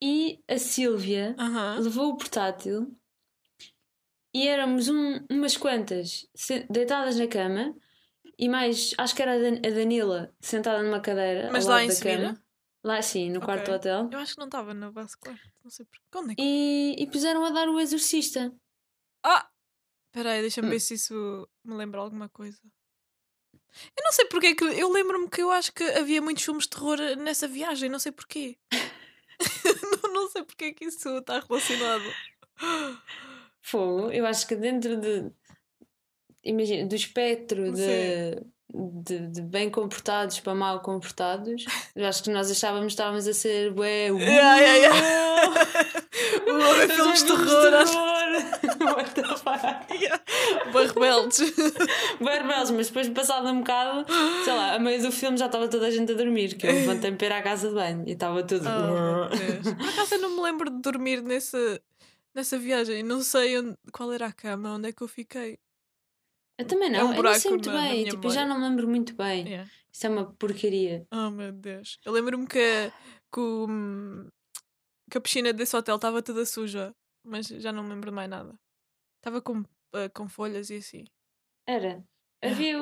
e 0.04 0.44
a 0.48 0.58
Sílvia 0.58 1.36
Aham. 1.40 1.80
levou 1.80 2.10
o 2.12 2.18
portátil 2.18 2.96
e 4.34 4.48
éramos 4.48 4.88
um- 4.90 5.26
umas 5.32 5.58
quantas 5.58 6.28
deitadas 6.70 7.18
na 7.18 7.28
cama 7.28 7.76
e 8.38 8.48
mais, 8.48 8.94
acho 8.98 9.16
que 9.16 9.22
era 9.24 9.34
a 9.34 9.40
Dan- 9.40 9.58
a 9.66 9.70
Danila 9.74 10.32
sentada 10.40 10.84
numa 10.84 11.00
cadeira 11.00 11.50
Mas 11.52 11.66
ao 11.66 11.72
lá 11.72 11.76
lado 11.82 11.92
em 11.92 11.96
da 11.96 12.02
cama. 12.04 12.44
Lá 12.84 13.02
sim, 13.02 13.32
no 13.32 13.42
quarto 13.42 13.62
Ok. 13.64 13.74
do 13.74 13.76
hotel. 13.76 14.10
Eu 14.14 14.20
acho 14.20 14.34
que 14.34 14.40
não 14.40 14.46
estava 14.48 14.74
na 14.74 14.92
base 14.92 15.18
quarto. 15.18 15.42
Não 15.64 15.72
sei 15.72 15.86
porquê. 15.86 16.32
É 16.32 16.36
que. 16.36 16.42
E, 16.42 16.96
e 17.04 17.08
puseram 17.08 17.44
a 17.44 17.50
dar 17.50 17.68
o 17.68 17.80
exorcista. 17.80 18.54
Ah! 19.26 19.50
Espera 20.18 20.32
aí, 20.34 20.42
deixa-me 20.42 20.68
Hum. 20.68 20.72
ver 20.72 20.80
se 20.80 20.96
isso 20.96 21.48
me 21.64 21.76
lembra 21.76 22.02
alguma 22.02 22.28
coisa. 22.28 22.58
Eu 23.96 24.04
não 24.04 24.12
sei 24.12 24.26
porque 24.26 24.48
é 24.48 24.56
que. 24.56 24.64
Eu 24.64 24.92
lembro-me 24.92 25.30
que 25.30 25.42
eu 25.44 25.52
acho 25.52 25.72
que 25.72 25.84
havia 25.84 26.20
muitos 26.24 26.44
filmes 26.44 26.64
de 26.64 26.72
terror 26.72 26.98
nessa 27.18 27.48
viagem, 27.48 27.88
não 27.88 28.00
sei 28.00 28.12
porquê. 28.12 28.58
não, 30.04 30.14
não 30.14 30.30
sei 30.32 30.44
porque 30.44 30.66
é 30.66 30.74
que 30.74 30.86
isso 30.86 31.08
está 31.20 31.40
relacionado. 31.40 32.04
Fogo, 33.62 34.12
eu 34.12 34.26
acho 34.26 34.48
que 34.48 34.56
dentro 34.56 34.98
de. 34.98 35.30
Imagina, 36.44 36.88
do 36.88 36.96
espectro 36.96 37.72
de, 37.74 38.42
de, 38.74 39.28
de 39.28 39.42
bem 39.44 39.70
comportados 39.70 40.40
para 40.40 40.56
mal 40.56 40.82
comportados, 40.82 41.66
eu 41.96 42.08
acho 42.08 42.24
que 42.24 42.32
nós 42.32 42.50
achávamos 42.50 42.88
que 42.88 42.94
estávamos 42.94 43.28
a 43.28 43.34
ser 43.34 43.72
bué. 43.72 44.12
uh, 44.12 44.18
Yeah, 44.18 44.58
yeah, 44.60 44.76
yeah. 44.78 45.52
O 46.48 46.74
ver 46.76 46.90
filmes 46.90 47.20
de 47.22 47.28
terror. 47.28 47.74
acho- 47.76 48.17
What 48.82 49.12
the 49.14 49.24
fuck? 49.24 49.88
Bué 50.72 50.86
rebeldes. 50.88 51.40
Bué 52.20 52.40
rebeldes, 52.40 52.72
mas 52.72 52.88
depois, 52.88 53.10
passado 53.10 53.48
um 53.48 53.60
bocado, 53.60 54.06
sei 54.44 54.54
lá, 54.54 54.76
a 54.76 54.80
meio 54.80 55.02
do 55.02 55.12
filme 55.12 55.38
já 55.38 55.46
estava 55.48 55.68
toda 55.68 55.88
a 55.88 55.92
gente 55.92 56.12
a 56.12 56.16
dormir, 56.16 56.56
que 56.56 56.66
eu 56.68 56.72
levantei-me 56.74 57.18
para 57.18 57.28
ir 57.28 57.32
à 57.34 57.42
casa 57.42 57.70
de 57.70 57.74
banho 57.76 58.04
e 58.08 58.12
estava 58.12 58.44
tudo. 58.44 58.66
Oh. 58.68 59.76
Por 59.76 59.90
acaso 59.90 60.16
eu 60.16 60.22
não 60.22 60.36
me 60.36 60.42
lembro 60.42 60.70
de 60.70 60.82
dormir 60.82 61.22
nessa, 61.22 61.82
nessa 62.36 62.58
viagem. 62.58 63.04
Não 63.04 63.22
sei 63.22 63.58
onde- 63.60 63.78
qual 63.92 64.12
era 64.14 64.28
a 64.28 64.32
cama, 64.34 64.74
onde 64.76 64.90
é 64.90 64.92
que 64.92 65.02
eu 65.02 65.08
fiquei. 65.08 65.58
Eu 66.60 66.66
também 66.66 66.88
É 66.90 66.92
não, 67.00 67.12
um 67.12 67.14
eu 67.14 67.24
não 67.24 67.34
sei 67.36 67.52
muito 67.52 67.70
na- 67.70 67.76
na 67.76 67.82
bem, 67.84 67.94
minha 68.00 68.12
tipo, 68.12 68.28
eu 68.28 68.32
já 68.32 68.46
não 68.46 68.58
me 68.60 68.68
lembro 68.68 68.88
muito 68.88 69.14
bem. 69.16 69.46
Yeah. 69.48 69.70
Isto 69.92 70.06
é 70.08 70.10
uma 70.10 70.26
porcaria. 70.26 71.06
Oh 71.12 71.30
meu 71.30 71.52
Deus. 71.52 72.00
Eu 72.06 72.12
lembro-me 72.12 72.48
que, 72.48 72.92
que, 73.34 73.42
que 75.12 75.18
a 75.18 75.22
piscina 75.22 75.54
desse 75.54 75.76
hotel 75.76 75.96
estava 75.96 76.22
toda 76.22 76.46
suja, 76.46 76.94
mas 77.28 77.48
já 77.48 77.72
não 77.72 77.84
me 77.84 77.90
lembro 77.90 78.10
de 78.10 78.16
mais 78.16 78.30
nada. 78.30 78.60
Estava 79.20 79.42
com, 79.42 79.64
eh, 79.94 80.10
com 80.10 80.28
folhas 80.28 80.70
e 80.70 80.78
assim. 80.78 81.04
Era. 81.68 82.04
Havia, 82.44 82.78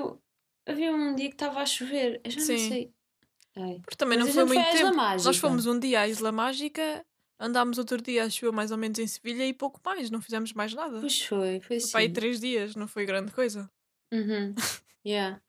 havia 0.67 0.91
um 0.93 1.15
dia 1.15 1.29
que 1.29 1.35
estava 1.35 1.61
a 1.61 1.65
chover. 1.65 2.21
Eu 2.23 2.31
já 2.31 2.39
Sim. 2.41 2.51
não 2.51 2.69
sei. 2.69 2.93
Ai. 3.57 3.79
Porque 3.81 3.95
também 3.95 4.17
Mas 4.19 4.35
não 4.35 4.43
a 4.43 4.47
foi 4.47 4.47
foi 4.47 4.63
muito 4.63 4.75
Isla 4.75 4.91
tempo. 4.91 5.23
Nós 5.23 5.37
fomos 5.37 5.65
um 5.65 5.79
dia 5.79 6.01
à 6.01 6.07
Isla 6.07 6.31
Mágica, 6.31 7.05
andámos 7.39 7.77
outro 7.77 8.01
dia, 8.01 8.29
choveu 8.29 8.51
mais 8.51 8.71
ou 8.71 8.77
menos 8.77 8.99
em 8.99 9.07
Sevilha 9.07 9.45
e 9.45 9.53
pouco 9.53 9.79
mais, 9.83 10.09
não 10.11 10.21
fizemos 10.21 10.51
mais 10.53 10.73
nada. 10.73 10.99
Pois 10.99 11.21
foi, 11.21 11.61
foi 11.61 11.79
Foi 11.79 11.89
para 11.91 11.99
aí 12.01 12.07
sim. 12.07 12.13
três 12.13 12.39
dias, 12.39 12.75
não 12.75 12.87
foi 12.87 13.05
grande 13.05 13.31
coisa. 13.31 13.69
Uhum. 14.13 14.53
Yeah. 15.07 15.39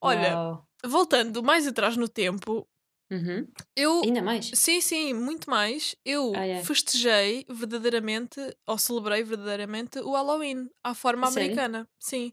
Olha, 0.00 0.36
Uau. 0.36 0.68
voltando 0.86 1.42
mais 1.42 1.66
atrás 1.66 1.96
no 1.96 2.08
tempo, 2.08 2.68
Uhum. 3.10 3.46
eu. 3.76 4.02
Ainda 4.04 4.22
mais? 4.22 4.50
Sim, 4.54 4.80
sim, 4.80 5.12
muito 5.14 5.50
mais. 5.50 5.94
Eu 6.04 6.32
Ah, 6.36 6.46
é. 6.46 6.62
festejei 6.62 7.44
verdadeiramente, 7.48 8.40
ou 8.66 8.78
celebrei 8.78 9.22
verdadeiramente, 9.22 9.98
o 10.00 10.12
Halloween 10.12 10.70
à 10.82 10.94
forma 10.94 11.26
A 11.26 11.30
sério? 11.30 11.54
americana. 11.56 11.88
Sim. 11.98 12.32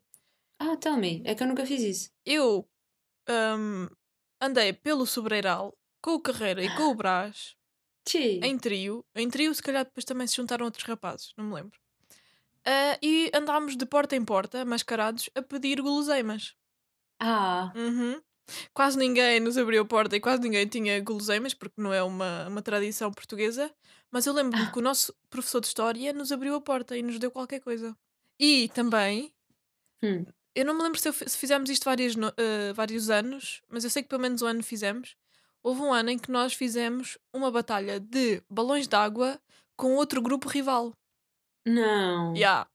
Ah, 0.59 0.75
tell 0.77 0.97
me. 0.97 1.21
É 1.25 1.33
que 1.35 1.43
eu 1.43 1.47
nunca 1.47 1.65
fiz 1.65 1.81
isso. 1.81 2.09
Eu 2.25 2.67
hum, 3.29 3.87
andei 4.41 4.73
pelo 4.73 5.05
Sobreiral 5.05 5.77
com 6.01 6.11
o 6.15 6.21
Carreira 6.21 6.63
e 6.63 6.69
com 6.69 6.83
o 6.85 6.95
Brás 6.95 7.55
em 8.43 8.57
trio. 8.57 9.05
Em 9.15 9.29
trio, 9.29 9.53
se 9.55 9.63
calhar 9.63 9.85
depois 9.85 10.05
também 10.05 10.27
se 10.27 10.35
juntaram 10.37 10.65
outros 10.65 10.85
rapazes, 10.85 11.33
não 11.37 11.45
me 11.45 11.55
lembro. 11.55 11.79
Ah, 12.65 12.97
e 13.01 13.31
andámos 13.35 13.77
de 13.77 13.85
porta 13.85 14.15
em 14.15 14.25
porta, 14.25 14.65
mascarados, 14.65 15.29
a 15.35 15.41
pedir 15.41 15.81
guloseimas. 15.81 16.55
Ah, 17.19 17.75
Uhum. 17.75 18.23
Quase 18.73 18.97
ninguém 18.97 19.39
nos 19.39 19.57
abriu 19.57 19.81
a 19.83 19.85
porta 19.85 20.15
e 20.15 20.19
quase 20.19 20.41
ninguém 20.41 20.67
tinha 20.67 20.99
guloseimas, 21.01 21.53
porque 21.53 21.81
não 21.81 21.93
é 21.93 22.03
uma, 22.03 22.47
uma 22.47 22.61
tradição 22.61 23.11
portuguesa. 23.11 23.71
Mas 24.11 24.25
eu 24.25 24.33
lembro-me 24.33 24.71
que 24.71 24.79
o 24.79 24.81
nosso 24.81 25.13
professor 25.29 25.59
de 25.61 25.67
História 25.67 26.13
nos 26.13 26.31
abriu 26.31 26.55
a 26.55 26.61
porta 26.61 26.97
e 26.97 27.01
nos 27.01 27.19
deu 27.19 27.31
qualquer 27.31 27.59
coisa. 27.59 27.95
E 28.39 28.69
também, 28.69 29.33
Hum. 30.03 30.25
eu 30.53 30.65
não 30.65 30.73
me 30.73 30.83
lembro 30.83 30.99
se, 30.99 31.07
eu 31.09 31.13
se 31.13 31.37
fizemos 31.37 31.69
isto 31.69 31.83
várias 31.85 32.13
eh, 32.37 32.73
vários 32.73 33.09
anos, 33.09 33.61
mas 33.69 33.83
eu 33.83 33.89
sei 33.89 34.03
que 34.03 34.09
pelo 34.09 34.21
menos 34.21 34.41
um 34.41 34.47
ano 34.47 34.63
fizemos. 34.63 35.15
Houve 35.63 35.81
um 35.81 35.93
ano 35.93 36.11
em 36.11 36.19
que 36.19 36.31
nós 36.31 36.53
fizemos 36.53 37.17
uma 37.33 37.49
batalha 37.51 37.99
de 37.99 38.41
balões 38.49 38.87
de 38.87 38.95
água 38.95 39.39
com 39.75 39.95
outro 39.95 40.21
grupo 40.21 40.47
rival. 40.47 40.93
não. 41.65 42.35
Yeah. 42.35 42.67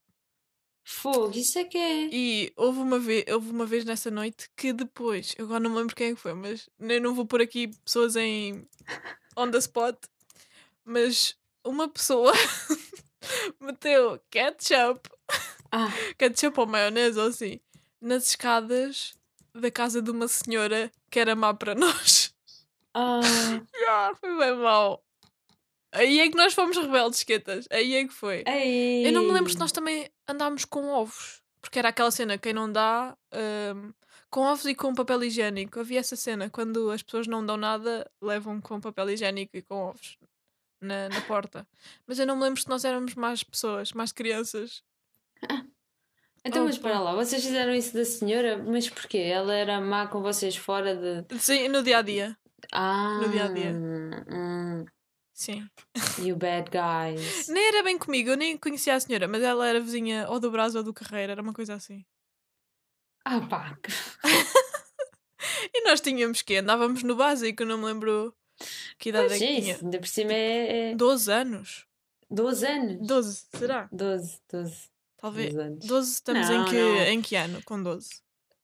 Fogo, 0.83 1.37
isso 1.37 1.59
é 1.59 1.63
que 1.65 1.77
é. 1.77 2.09
E 2.11 2.51
houve 2.55 2.79
uma, 2.79 2.99
vez, 2.99 3.23
houve 3.31 3.49
uma 3.51 3.65
vez 3.65 3.85
nessa 3.85 4.09
noite 4.11 4.49
que 4.55 4.73
depois, 4.73 5.33
eu 5.37 5.45
agora 5.45 5.59
não 5.59 5.69
me 5.69 5.77
lembro 5.77 5.95
quem 5.95 6.07
é 6.11 6.15
que 6.15 6.19
foi, 6.19 6.33
mas 6.33 6.67
eu 6.79 7.01
não 7.01 7.13
vou 7.13 7.25
pôr 7.25 7.41
aqui 7.41 7.67
pessoas 7.85 8.15
em 8.15 8.67
on 9.37 9.49
the 9.51 9.59
spot, 9.59 9.95
mas 10.83 11.35
uma 11.63 11.87
pessoa 11.87 12.33
meteu 13.59 14.19
ketchup, 14.29 15.09
Ah, 15.71 15.89
ketchup 16.17 16.59
ou 16.59 16.65
maionese 16.67 17.19
ou 17.19 17.27
assim, 17.27 17.59
nas 18.01 18.27
escadas 18.29 19.13
da 19.53 19.69
casa 19.69 20.01
de 20.01 20.09
uma 20.11 20.27
senhora 20.27 20.91
que 21.09 21.19
era 21.19 21.35
má 21.35 21.53
para 21.53 21.75
nós. 21.75 22.33
ah, 22.93 23.21
Ah, 23.87 24.11
foi 24.19 24.37
bem 24.37 24.55
mau. 24.55 25.03
Aí 25.93 26.19
é 26.19 26.29
que 26.29 26.37
nós 26.37 26.53
fomos 26.53 26.77
rebeldes, 26.77 27.23
quetas. 27.23 27.67
Aí 27.71 27.95
é 27.95 28.05
que 28.07 28.13
foi. 28.13 28.43
ei. 28.47 29.05
Eu 29.07 29.11
não 29.11 29.23
me 29.23 29.31
lembro 29.31 29.51
se 29.51 29.59
nós 29.59 29.71
também 29.71 30.09
andámos 30.27 30.63
com 30.65 30.87
ovos. 30.89 31.41
Porque 31.61 31.77
era 31.77 31.89
aquela 31.89 32.09
cena, 32.11 32.37
quem 32.37 32.53
não 32.53 32.71
dá, 32.71 33.15
hum, 33.75 33.93
com 34.29 34.41
ovos 34.41 34.65
e 34.65 34.73
com 34.73 34.95
papel 34.95 35.23
higiênico. 35.23 35.79
Havia 35.79 35.99
essa 35.99 36.15
cena, 36.15 36.49
quando 36.49 36.89
as 36.89 37.03
pessoas 37.03 37.27
não 37.27 37.45
dão 37.45 37.55
nada, 37.57 38.09
levam 38.21 38.59
com 38.59 38.79
papel 38.81 39.11
higiênico 39.11 39.55
e 39.57 39.61
com 39.61 39.75
ovos 39.75 40.17
na, 40.81 41.07
na 41.09 41.21
porta. 41.21 41.67
Mas 42.07 42.17
eu 42.17 42.25
não 42.25 42.35
me 42.35 42.43
lembro 42.43 42.59
se 42.59 42.67
nós 42.69 42.83
éramos 42.83 43.13
mais 43.13 43.43
pessoas, 43.43 43.91
mais 43.93 44.11
crianças. 44.11 44.83
Então, 46.43 46.65
mas 46.65 46.75
Opa. 46.77 46.89
para 46.89 46.99
lá, 46.99 47.13
vocês 47.13 47.43
fizeram 47.43 47.71
isso 47.71 47.93
da 47.93 48.03
senhora, 48.03 48.57
mas 48.57 48.89
porquê? 48.89 49.19
Ela 49.19 49.53
era 49.53 49.79
má 49.79 50.07
com 50.07 50.23
vocês 50.23 50.55
fora 50.55 50.95
de. 50.95 51.37
Sim, 51.37 51.67
no 51.67 51.83
dia 51.83 51.99
a 51.99 52.01
dia. 52.01 52.35
Ah, 52.71 53.19
No 53.21 53.29
dia-a-dia. 53.29 53.71
hum, 53.71 54.85
Sim. 55.33 55.67
you 56.19 56.35
bad 56.35 56.69
guys. 56.69 57.47
Nem 57.47 57.67
era 57.69 57.83
bem 57.83 57.97
comigo, 57.97 58.29
eu 58.31 58.37
nem 58.37 58.57
conhecia 58.57 58.95
a 58.95 58.99
senhora, 58.99 59.27
mas 59.27 59.41
ela 59.41 59.67
era 59.67 59.79
vizinha 59.79 60.27
ou 60.29 60.39
do 60.39 60.51
Brás 60.51 60.75
ou 60.75 60.83
do 60.83 60.93
Carreira, 60.93 61.31
era 61.33 61.41
uma 61.41 61.53
coisa 61.53 61.73
assim. 61.75 62.05
Ah, 63.25 63.41
pá. 63.41 63.77
E 65.73 65.83
nós 65.83 66.01
tínhamos 66.01 66.41
que 66.41 66.57
andávamos 66.57 67.01
no 67.03 67.15
básico, 67.15 67.65
não 67.65 67.77
me 67.77 67.85
lembro 67.85 68.35
que 68.99 69.09
idade 69.09 69.27
Pois 69.29 69.41
é 69.41 69.45
que 69.45 69.51
é, 69.51 69.59
tinha. 69.61 69.73
isso, 69.73 69.85
ainda 69.85 69.99
por 69.99 70.07
cima 70.07 70.33
é, 70.33 70.91
é 70.91 70.95
12 70.95 71.31
anos. 71.31 71.85
12 72.29 72.65
anos. 72.67 73.07
12, 73.07 73.45
será? 73.55 73.89
12, 73.91 74.39
12, 74.51 74.89
Talvez. 75.17 75.53
12 75.53 75.67
anos. 75.67 75.85
12 75.85 76.11
estamos 76.11 76.47
Não, 76.49 76.61
em, 76.61 76.65
que, 76.69 76.75
não. 76.75 76.97
em 77.03 77.21
que 77.21 77.35
ano? 77.35 77.61
Com 77.63 77.81
12? 77.81 78.09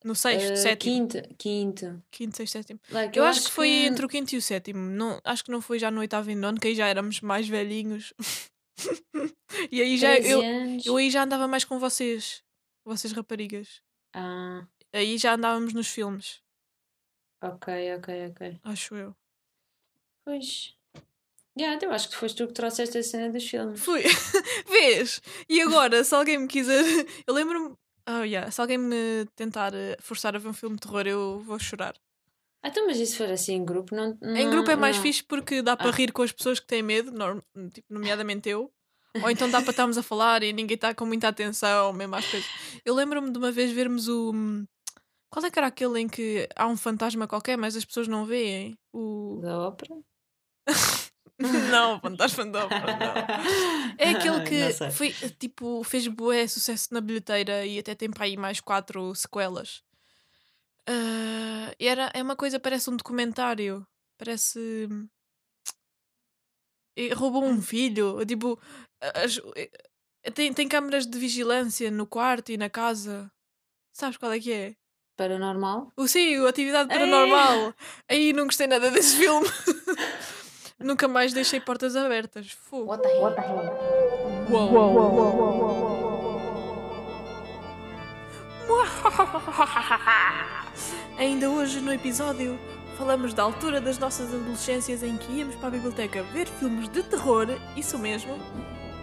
No 0.03 0.13
sexto, 0.15 0.53
Ah, 0.53 0.55
sétimo? 0.55 1.07
Quinto, 1.07 1.35
quinto. 1.37 2.03
Quinto, 2.11 2.37
sexto, 2.37 2.53
sétimo. 2.53 2.79
Like, 2.89 3.17
Eu, 3.17 3.25
acho 3.25 3.43
que 3.45 3.51
foi 3.51 3.69
entre 3.69 4.05
o 4.05 4.09
quinto 4.09 4.33
e 4.35 4.37
o 4.37 4.41
sétimo. 4.41 4.79
Não, 4.79 5.19
acho 5.23 5.43
que 5.43 5.51
não 5.51 5.59
foi 5.61 5.79
já 5.79 5.89
no 5.89 5.99
oitavo 5.99 6.29
e 6.29 6.35
nono, 6.35 6.59
que 6.59 6.67
aí 6.67 6.75
já 6.75 6.87
éramos 6.87 7.19
mais 7.21 7.47
velhinhos. 7.47 8.13
e 9.71 9.81
aí 9.81 9.97
já 9.97 10.11
13 10.13 10.29
eu, 10.29 10.41
eu 10.85 10.97
aí 10.97 11.09
já 11.09 11.23
andava 11.23 11.47
mais 11.47 11.63
com 11.65 11.79
vocês. 11.79 12.43
Vocês 12.85 13.11
raparigas. 13.11 13.81
Ah, 14.13 14.65
Aí 14.93 15.17
já 15.17 15.33
andávamos 15.33 15.73
nos 15.73 15.87
filmes, 15.89 16.41
ok, 17.41 17.95
ok, 17.95 18.27
ok. 18.27 18.59
acho 18.63 18.95
eu. 18.95 19.15
Pois. 20.23 20.75
Yeah, 21.59 21.83
eu 21.83 21.91
acho 21.91 22.09
que 22.09 22.15
foste 22.15 22.37
tu 22.37 22.47
que 22.47 22.53
trouxeste 22.53 22.97
a 22.99 23.03
cena 23.03 23.29
dos 23.31 23.47
filmes. 23.47 23.79
Fui. 23.79 24.03
Vês? 24.69 25.21
E 25.49 25.59
agora, 25.61 26.03
se 26.03 26.13
alguém 26.13 26.37
me 26.37 26.47
quiser. 26.47 26.83
Eu 27.25 27.33
lembro-me. 27.33 27.75
Oh, 28.09 28.23
yeah. 28.23 28.49
Se 28.51 28.61
alguém 28.61 28.77
me 28.77 29.25
tentar 29.35 29.73
eh, 29.73 29.97
forçar 29.99 30.35
a 30.35 30.39
ver 30.39 30.47
um 30.47 30.53
filme 30.53 30.75
de 30.75 30.81
terror, 30.81 31.05
eu 31.05 31.39
vou 31.45 31.59
chorar. 31.59 31.93
Ah, 32.63 32.69
então, 32.69 32.87
mas 32.87 32.97
se 32.97 33.15
for 33.17 33.29
assim 33.29 33.55
em 33.55 33.65
grupo, 33.65 33.93
não. 33.95 34.17
Em 34.23 34.45
não- 34.45 34.51
grupo 34.51 34.71
é 34.71 34.75
mais 34.75 34.95
não. 34.95 35.03
fixe 35.03 35.23
porque 35.23 35.61
dá 35.61 35.75
para 35.77 35.89
Ah. 35.89 35.93
rir 35.93 36.11
com 36.11 36.21
as 36.21 36.31
pessoas 36.31 36.59
que 36.59 36.67
têm 36.67 36.81
medo, 36.81 37.11
norm- 37.11 37.41
tipo, 37.73 37.93
nomeadamente 37.93 38.49
eu. 38.49 38.71
Ou 39.21 39.29
então 39.31 39.49
dá 39.49 39.61
para 39.61 39.71
estarmos 39.71 39.97
a 39.97 40.03
falar 40.03 40.43
e 40.43 40.53
ninguém 40.53 40.75
está 40.75 40.93
com 40.93 41.05
muita 41.05 41.27
atenção, 41.27 41.91
mesmo 41.93 42.15
às 42.15 42.25
coisas. 42.29 42.49
Eu 42.85 42.93
lembro-me 42.93 43.31
de 43.31 43.37
uma 43.37 43.51
vez 43.51 43.71
vermos 43.71 44.07
o. 44.07 44.33
Qual 45.29 45.45
é 45.45 45.51
que 45.51 45.59
era 45.59 45.67
aquele 45.67 45.99
em 45.99 46.07
que 46.07 46.47
há 46.55 46.67
um 46.67 46.77
fantasma 46.77 47.27
qualquer, 47.27 47.57
mas 47.57 47.75
as 47.75 47.83
pessoas 47.83 48.07
não 48.07 48.25
veem? 48.25 48.77
O. 48.93 49.39
Da 49.41 49.59
ópera? 49.59 49.95
não, 51.72 51.98
o 51.98 52.00
fantasma 52.00 52.46
não. 52.46 52.67
É 53.98 54.10
aquele 54.12 54.41
que 54.44 54.91
foi, 54.91 55.12
tipo, 55.39 55.84
fez 55.84 56.08
bué 56.08 56.48
sucesso 56.48 56.94
na 56.94 57.01
bilheteira 57.01 57.65
e 57.65 57.77
até 57.79 57.94
tem 57.96 58.10
para 58.10 58.25
aí 58.25 58.36
mais 58.38 58.60
quatro 58.60 59.13
sequelas. 59.13 59.84
Ah, 60.88 61.74
era, 61.79 62.10
é 62.13 62.24
uma 62.24 62.36
coisa, 62.36 62.60
parece 62.60 62.89
um 62.89 62.96
documentário. 62.98 63.86
Parece. 64.17 64.88
e 66.96 67.13
roubou 67.13 67.44
um 67.46 67.62
filho. 67.62 68.25
Tipo, 68.25 68.60
as- 69.13 69.39
tem, 70.34 70.51
tem 70.53 70.67
câmaras 70.67 71.06
de 71.06 71.17
vigilância 71.20 71.91
no 71.91 72.08
quarto 72.08 72.51
e 72.51 72.58
na 72.58 72.70
casa. 72.70 73.32
Sabes 73.94 74.17
qual 74.17 74.32
é 74.32 74.39
que 74.39 74.51
é? 74.51 74.75
Paranormal. 75.15 75.91
O 75.98 76.08
sim, 76.08 76.38
o 76.39 76.48
Atividade 76.48 76.91
Ei! 76.94 77.00
Paranormal. 77.00 77.74
Aí 78.10 78.34
não 78.34 78.46
gostei 78.46 78.67
nada 78.67 78.89
desse 78.91 79.15
filme. 79.17 79.48
Nunca 80.79 81.07
mais 81.07 81.34
deixei 81.34 81.60
portas 81.60 81.96
abertas. 81.96 82.51
Fogo. 82.51 82.91
What 82.91 83.01
the 83.03 83.10
hell? 83.10 83.24
What 83.24 83.36
the 83.36 83.41
hell? 83.41 83.98
Uou. 84.50 85.38
Ainda 91.17 91.50
hoje 91.50 91.79
no 91.79 91.91
episódio 91.91 92.60
falamos 92.98 93.34
da 93.34 93.43
altura 93.43 93.81
das 93.81 93.98
nossas 93.98 94.34
adolescências 94.34 95.01
em 95.03 95.17
que 95.17 95.31
íamos 95.31 95.55
para 95.55 95.67
a 95.67 95.72
biblioteca 95.72 96.22
ver 96.24 96.48
filmes 96.48 96.89
de 96.89 97.01
terror, 97.03 97.48
isso 97.75 97.98
mesmo, 97.98 98.38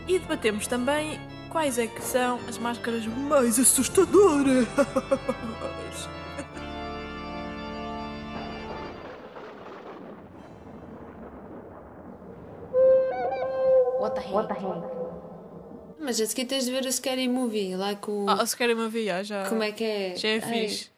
e 0.06 0.18
debatemos 0.18 0.66
também 0.66 1.20
quais 1.48 1.78
é 1.78 1.86
que 1.86 2.02
são 2.02 2.38
as 2.48 2.58
máscaras 2.58 3.06
mais 3.06 3.58
assustadoras. 3.58 4.66
What 14.34 14.48
the 14.48 14.54
hell? 14.54 14.82
Mas 15.98 16.20
a 16.20 16.26
seguir 16.26 16.46
tens 16.46 16.64
de 16.64 16.72
ver 16.72 16.84
o 16.84 16.92
Scary 16.92 17.28
Movie, 17.28 17.76
lá 17.76 17.94
com. 17.94 18.26
Ah, 18.28 18.44
se 18.44 18.56
querem 18.56 18.74
uma 18.74 18.88
via, 18.88 19.22
já. 19.22 19.48
Como 19.48 19.62
é 19.62 19.70
que 19.72 19.84
é? 19.84 20.16
Já 20.16 20.28
é 20.28 20.40
Ai, 20.42 20.68
fixe. 20.68 20.90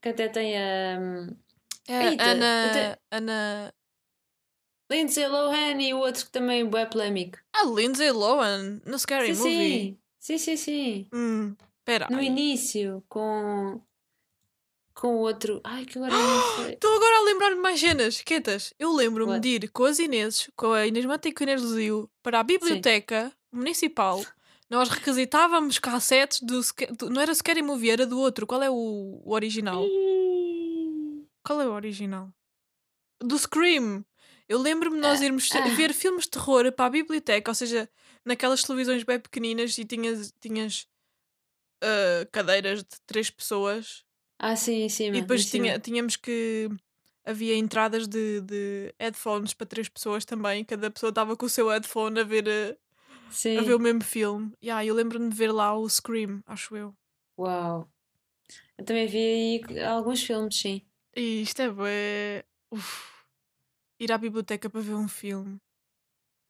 que 0.00 0.08
até 0.10 0.28
tem 0.28 0.56
a. 0.58 0.98
um, 1.00 1.36
É, 1.88 2.04
Eita, 2.10 2.24
Ana, 2.24 2.70
até- 2.70 2.98
Ana. 3.10 3.74
Lindsay 4.90 5.26
Lohan 5.26 5.80
e 5.80 5.94
o 5.94 5.98
outro 6.00 6.26
que 6.26 6.30
também 6.32 6.68
é 6.76 6.86
polémico. 6.86 7.38
A 7.54 7.64
Lindsay 7.64 8.10
Lohan 8.10 8.80
no 8.84 8.98
Scary 8.98 9.34
sim, 9.34 9.40
Movie. 9.40 9.98
sim, 10.20 10.36
sim, 10.36 10.38
sim, 10.38 10.56
sim. 10.56 11.08
Hum, 11.14 11.56
pera. 11.84 12.08
No 12.10 12.20
início, 12.20 13.02
com. 13.08 13.80
Com 14.94 15.16
o 15.16 15.18
outro. 15.20 15.60
Ai, 15.64 15.84
que 15.84 15.98
agora 15.98 16.12
não 16.12 16.56
sei. 16.56 16.74
Estou 16.74 16.94
agora 16.94 17.16
a 17.18 17.22
lembrar-me 17.22 17.60
mais 17.62 17.80
cenas, 17.80 18.20
quietas. 18.22 18.74
Eu 18.78 18.92
lembro-me 18.92 19.38
de 19.40 19.48
ir 19.48 19.68
com 19.70 19.84
as 19.84 19.98
Ineses, 19.98 20.50
com 20.56 20.72
a 20.72 20.86
Inês 20.86 21.04
Mata 21.06 21.28
e 21.28 21.32
com 21.32 21.42
a 21.42 21.46
Inês 21.46 21.62
Luzio, 21.62 22.10
para 22.22 22.40
a 22.40 22.42
biblioteca 22.42 23.32
municipal. 23.50 24.24
Nós 24.68 24.88
requisitávamos 24.88 25.78
cassetes 25.78 26.40
do, 26.40 26.60
do- 26.96 27.10
Não 27.10 27.20
era 27.20 27.34
Scary 27.34 27.62
Movie, 27.62 27.90
era 27.90 28.06
do 28.06 28.18
outro. 28.18 28.46
Qual 28.46 28.62
é 28.62 28.70
o, 28.70 29.20
o 29.24 29.32
original? 29.34 29.84
Qual 31.44 31.60
é 31.60 31.68
o 31.68 31.72
original? 31.72 32.30
Do 33.22 33.38
Scream. 33.38 34.04
Eu 34.48 34.58
lembro-me 34.58 34.98
nós 34.98 35.20
irmos 35.20 35.48
ah. 35.54 35.60
ver 35.74 35.92
filmes 35.92 36.24
de 36.24 36.30
terror 36.30 36.70
para 36.72 36.86
a 36.86 36.90
biblioteca, 36.90 37.50
ou 37.50 37.54
seja, 37.54 37.88
naquelas 38.24 38.62
televisões 38.62 39.02
bem 39.02 39.18
pequeninas 39.18 39.76
e 39.78 39.84
tinhas, 39.84 40.32
tinhas 40.40 40.86
ah, 41.82 42.26
cadeiras 42.30 42.80
de 42.82 43.00
três 43.06 43.30
pessoas 43.30 44.04
Ah, 44.44 44.56
sim, 44.56 44.88
sim. 44.88 45.08
e 45.08 45.20
depois 45.20 45.48
tinha, 45.48 45.78
tínhamos 45.78 46.16
que. 46.16 46.68
Havia 47.24 47.56
entradas 47.56 48.08
de, 48.08 48.40
de 48.40 48.92
headphones 48.98 49.54
para 49.54 49.64
três 49.68 49.88
pessoas 49.88 50.24
também. 50.24 50.64
Cada 50.64 50.90
pessoa 50.90 51.10
estava 51.10 51.36
com 51.36 51.46
o 51.46 51.48
seu 51.48 51.68
headphone 51.68 52.18
a 52.18 52.24
ver, 52.24 52.48
eh, 52.48 52.76
Sim. 53.30 53.58
a 53.58 53.62
ver 53.62 53.74
o 53.74 53.78
mesmo 53.78 54.02
filme. 54.02 54.52
Yeah, 54.60 54.84
eu 54.84 54.92
lembro-me 54.92 55.28
de 55.28 55.36
ver 55.36 55.52
lá 55.52 55.72
o 55.72 55.88
Scream, 55.88 56.42
acho 56.44 56.76
eu. 56.76 56.92
Uau. 57.38 57.88
Eu 58.76 58.84
também 58.84 59.06
vi 59.06 59.62
aí 59.70 59.80
alguns 59.84 60.20
filmes, 60.24 60.56
sim. 60.58 60.82
E 61.14 61.42
isto 61.42 61.62
é 61.62 61.70
bué. 61.70 62.44
Uf. 62.72 63.12
Ir 64.00 64.10
à 64.10 64.18
biblioteca 64.18 64.68
para 64.68 64.80
ver 64.80 64.94
um 64.94 65.06
filme. 65.06 65.58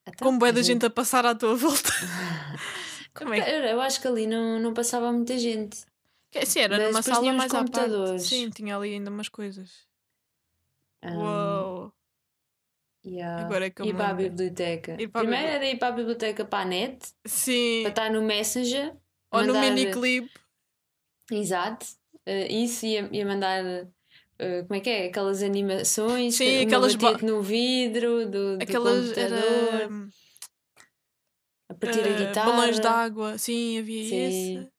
Então, 0.08 0.26
Com 0.32 0.38
bué 0.38 0.52
da 0.52 0.60
a 0.60 0.62
gente 0.62 0.86
a 0.86 0.90
passar 0.90 1.26
à 1.26 1.34
tua 1.34 1.54
volta. 1.54 1.90
Como 3.14 3.34
é 3.34 3.42
que- 3.42 3.50
eu 3.50 3.78
acho 3.82 4.00
que 4.00 4.08
ali 4.08 4.26
não, 4.26 4.58
não 4.58 4.72
passava 4.72 5.12
muita 5.12 5.36
gente. 5.36 5.84
Que? 6.32 6.46
Sim, 6.46 6.60
era 6.60 6.76
Mas 6.78 6.86
numa 6.88 7.02
sala 7.02 7.32
mais 7.34 7.54
à 7.54 7.64
parte. 7.64 8.18
Sim, 8.22 8.50
tinha 8.50 8.76
ali 8.76 8.94
ainda 8.94 9.10
umas 9.10 9.28
coisas. 9.28 9.86
Ah, 11.02 11.12
Uou. 11.14 11.92
yeah. 13.04 13.44
Agora 13.44 13.66
é 13.66 13.70
que 13.70 13.82
Ir 13.82 13.94
para 13.94 14.08
a 14.08 14.14
biblioteca. 14.14 14.96
Para 14.96 15.04
a 15.04 15.24
Primeiro 15.24 15.46
era 15.48 15.66
ir 15.66 15.78
para 15.78 15.88
a 15.88 15.92
biblioteca 15.92 16.44
para 16.44 16.62
a 16.62 16.64
net, 16.64 17.12
Sim. 17.24 17.80
para 17.82 17.90
estar 17.90 18.10
no 18.10 18.22
Messenger. 18.22 18.94
Ou 19.30 19.40
no 19.44 19.52
mandar- 19.54 19.72
miniclip. 19.72 20.30
Exato. 21.30 21.86
Eh, 22.26 22.52
isso 22.52 22.86
ia, 22.86 23.08
ia 23.12 23.26
mandar. 23.26 23.64
eh, 24.38 24.62
como 24.62 24.74
é 24.74 24.80
que 24.80 24.90
é? 24.90 25.06
Aquelas 25.08 25.42
animações, 25.42 26.34
Sim, 26.36 26.56
uma 26.58 26.62
aquelas 26.66 26.94
ba- 26.94 27.18
no 27.22 27.42
vidro 27.42 28.26
do, 28.26 28.56
do 28.58 28.62
Aquelas. 28.62 29.08
computador, 29.08 29.38
Era. 29.74 29.88
a 31.68 31.74
partir 31.74 32.00
a 32.00 32.08
eh, 32.08 32.26
guitarra. 32.26 32.50
balões 32.52 32.78
de 32.80 32.86
água. 32.86 33.38
Sim, 33.38 33.78
havia 33.78 34.04
Sim. 34.08 34.58
esse. 34.58 34.71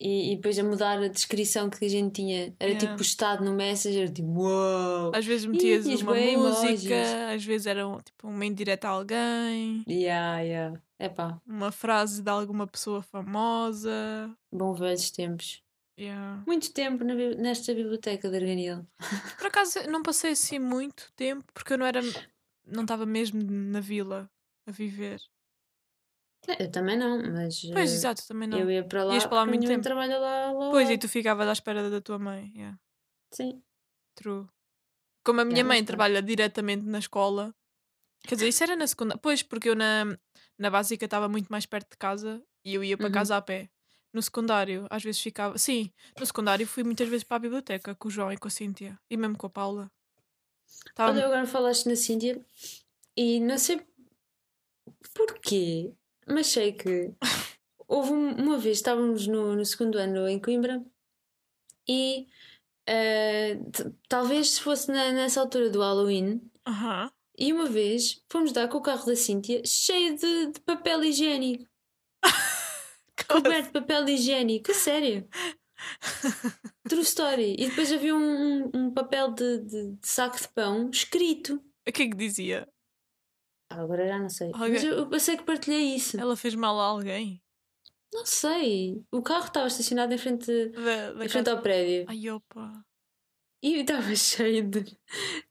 E, 0.00 0.32
e 0.32 0.36
depois 0.36 0.56
a 0.58 0.62
mudar 0.62 0.98
a 1.02 1.08
descrição 1.08 1.68
que 1.68 1.84
a 1.84 1.88
gente 1.88 2.12
tinha. 2.12 2.54
Era 2.60 2.70
Yeah. 2.70 2.78
tipo 2.78 2.96
postado 2.98 3.44
no 3.44 3.52
Messenger, 3.52 4.08
tipo, 4.12 4.28
uau! 4.42 5.10
Às 5.14 5.26
vezes 5.26 5.44
metias 5.46 5.84
tinhas 5.84 6.02
uma 6.02 6.14
música, 6.14 6.94
emojis. 6.94 7.12
às 7.34 7.44
vezes 7.44 7.66
era 7.66 7.86
um, 7.88 7.98
tipo 7.98 8.28
uma 8.28 8.46
indireta 8.46 8.86
a 8.88 8.92
alguém, 8.92 9.82
Yeah, 9.88 10.38
yeah. 10.40 10.80
Epá, 11.00 11.40
uma 11.46 11.72
frase 11.72 12.22
de 12.22 12.30
alguma 12.30 12.66
pessoa 12.66 13.02
famosa. 13.02 14.30
bom 14.52 14.72
velhos 14.74 15.10
tempos. 15.10 15.62
Yeah. 15.98 16.42
Muito 16.46 16.72
tempo 16.72 17.02
na 17.02 17.14
nesta 17.14 17.74
biblioteca 17.74 18.28
de 18.30 18.36
Arganil. 18.36 18.86
Por 19.38 19.46
acaso 19.48 19.80
não 19.90 20.02
passei 20.02 20.30
assim 20.30 20.58
muito 20.60 21.10
tempo 21.16 21.44
porque 21.52 21.72
eu 21.72 21.78
não 21.78 21.86
era. 21.86 22.00
Não 22.64 22.82
estava 22.82 23.04
mesmo 23.04 23.40
na 23.42 23.80
vila 23.80 24.30
a 24.66 24.70
viver. 24.70 25.20
Eu 26.58 26.70
também 26.70 26.96
não, 26.96 27.18
mas 27.32 27.60
Pois, 27.72 27.90
eh, 27.92 27.94
exato, 27.94 28.26
também 28.26 28.48
não. 28.48 28.58
eu 28.58 28.70
ia 28.70 28.82
para 28.84 29.04
lá 29.04 29.14
Ias 29.14 29.26
para 29.26 29.36
lá 29.38 29.46
muito 29.46 29.66
tempo. 29.66 29.82
trabalha 29.82 30.18
lá, 30.18 30.52
lá 30.52 30.70
Pois, 30.70 30.88
lá. 30.88 30.94
e 30.94 30.98
tu 30.98 31.08
ficavas 31.08 31.46
à 31.48 31.52
espera 31.52 31.90
da 31.90 32.00
tua 32.00 32.18
mãe. 32.18 32.52
Yeah. 32.54 32.78
Sim. 33.32 33.62
True. 34.14 34.46
Como 35.24 35.40
a 35.40 35.44
minha 35.44 35.58
Yeah, 35.58 35.68
mãe 35.68 35.84
trabalha 35.84 36.22
diretamente 36.22 36.84
na 36.84 36.98
escola. 36.98 37.54
Quer 38.26 38.34
dizer, 38.36 38.48
isso 38.48 38.62
era 38.64 38.74
na 38.76 38.86
segunda. 38.86 39.16
Pois, 39.18 39.42
porque 39.42 39.68
eu 39.68 39.74
na, 39.76 40.04
na 40.58 40.70
básica 40.70 41.04
estava 41.04 41.28
muito 41.28 41.48
mais 41.48 41.66
perto 41.66 41.90
de 41.90 41.96
casa 41.98 42.42
e 42.64 42.74
eu 42.74 42.82
ia 42.82 42.96
para 42.96 43.06
Uhum. 43.06 43.12
casa 43.12 43.36
a 43.36 43.42
pé. 43.42 43.68
No 44.12 44.22
secundário, 44.22 44.86
às 44.88 45.02
vezes 45.02 45.20
ficava. 45.20 45.58
Sim, 45.58 45.92
no 46.18 46.24
secundário 46.24 46.66
fui 46.66 46.82
muitas 46.82 47.08
vezes 47.08 47.24
para 47.24 47.36
a 47.36 47.40
biblioteca 47.40 47.94
com 47.94 48.08
o 48.08 48.10
João 48.10 48.32
e 48.32 48.38
com 48.38 48.48
a 48.48 48.50
Cíntia. 48.50 48.98
E 49.10 49.16
mesmo 49.18 49.36
com 49.36 49.46
a 49.46 49.50
Paula. 49.50 49.90
Tava- 50.94 51.12
Olha, 51.12 51.26
agora 51.26 51.46
falaste 51.46 51.86
na 51.86 51.94
Cíntia 51.94 52.40
e 53.16 53.38
não 53.40 53.58
sei 53.58 53.80
porquê, 55.14 55.92
mas 56.30 56.46
sei 56.48 56.72
que 56.72 57.12
houve 57.86 58.12
um- 58.12 58.34
uma 58.36 58.58
vez, 58.58 58.78
estávamos 58.78 59.26
no, 59.26 59.54
no 59.56 59.64
segundo 59.64 59.96
ano 59.98 60.28
em 60.28 60.38
Coimbra 60.40 60.84
e 61.88 62.26
t- 63.72 63.90
talvez 64.08 64.50
se 64.50 64.60
fosse 64.60 64.88
na- 64.90 65.12
nessa 65.12 65.40
altura 65.40 65.70
do 65.70 65.80
Halloween 65.80 66.40
Aham. 66.66 67.10
e 67.38 67.52
uma 67.52 67.66
vez 67.66 68.22
fomos 68.30 68.52
dar 68.52 68.68
com 68.68 68.78
o 68.78 68.82
carro 68.82 69.06
da 69.06 69.16
Cíntia 69.16 69.62
cheio 69.64 70.16
de, 70.16 70.46
de 70.52 70.60
papel 70.60 71.02
higiênico, 71.04 71.66
coberto 73.28 73.66
de 73.66 73.72
papel 73.72 74.08
higiênico, 74.08 74.72
sério. 74.74 75.28
True 76.88 77.02
story. 77.02 77.54
E 77.58 77.68
depois 77.68 77.92
havia 77.92 78.14
um, 78.14 78.64
um- 78.66 78.70
um 78.74 78.90
papel 78.90 79.32
de, 79.32 79.58
de- 79.58 79.92
de 79.92 80.08
saco 80.08 80.36
de 80.40 80.48
pão 80.48 80.90
escrito. 80.90 81.62
O 81.88 81.92
que 81.92 82.02
é 82.02 82.08
que 82.08 82.16
dizia? 82.16 82.68
Ah, 83.70 83.80
Agora 83.82 84.06
já 84.06 84.18
não 84.18 84.28
sei. 84.28 84.50
Alguém- 84.54 84.72
Mas 84.72 84.84
eu, 84.84 84.92
eu 84.98 85.06
pensei 85.08 85.36
que 85.36 85.42
partilhei 85.44 85.94
isso. 85.96 86.18
Ela 86.18 86.36
fez 86.36 86.54
mal 86.54 86.78
a 86.80 86.84
alguém? 86.84 87.42
Não 88.12 88.24
sei. 88.24 89.04
O 89.12 89.20
carro 89.22 89.46
estava 89.46 89.66
estacionado 89.66 90.12
em 90.14 90.18
frente, 90.18 90.68
Da, 90.70 91.12
da 91.12 91.24
em 91.24 91.28
frente 91.28 91.50
ao 91.50 91.60
prédio. 91.60 92.06
Ai, 92.08 92.30
opa. 92.30 92.84
E 93.62 93.80
estava 93.80 94.02
cheio 94.16 94.66
de, 94.70 94.96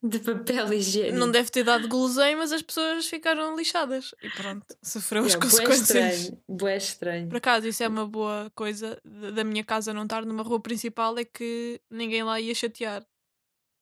de 0.02 0.20
papel 0.20 0.74
higiênico. 0.74 1.18
Não 1.18 1.30
deve 1.30 1.52
ter 1.52 1.64
dado 1.64 1.88
guloseimas, 1.90 2.52
as 2.54 2.62
pessoas 2.62 3.06
ficaram 3.06 3.56
lixadas. 3.56 4.16
E 4.24 4.30
pronto, 4.30 4.66
sofreu 4.82 5.26
as 5.26 5.36
bué 5.36 5.42
consequências. 5.42 5.90
estranho. 6.22 6.44
Bué 6.48 6.78
estranho. 6.78 7.28
Por 7.30 7.38
acaso, 7.38 7.68
isso 7.68 7.84
é 7.84 7.88
uma 7.88 8.08
boa 8.08 8.50
coisa 8.56 9.00
da 9.06 9.32
da 9.32 9.44
minha 9.44 9.64
casa 9.64 9.94
não 9.94 10.04
estar 10.04 10.26
numa 10.26 10.42
rua 10.42 10.60
principal, 10.60 11.18
é 11.20 11.26
que 11.26 11.80
ninguém 11.92 12.24
lá 12.24 12.40
ia 12.40 12.56
chatear. 12.56 13.06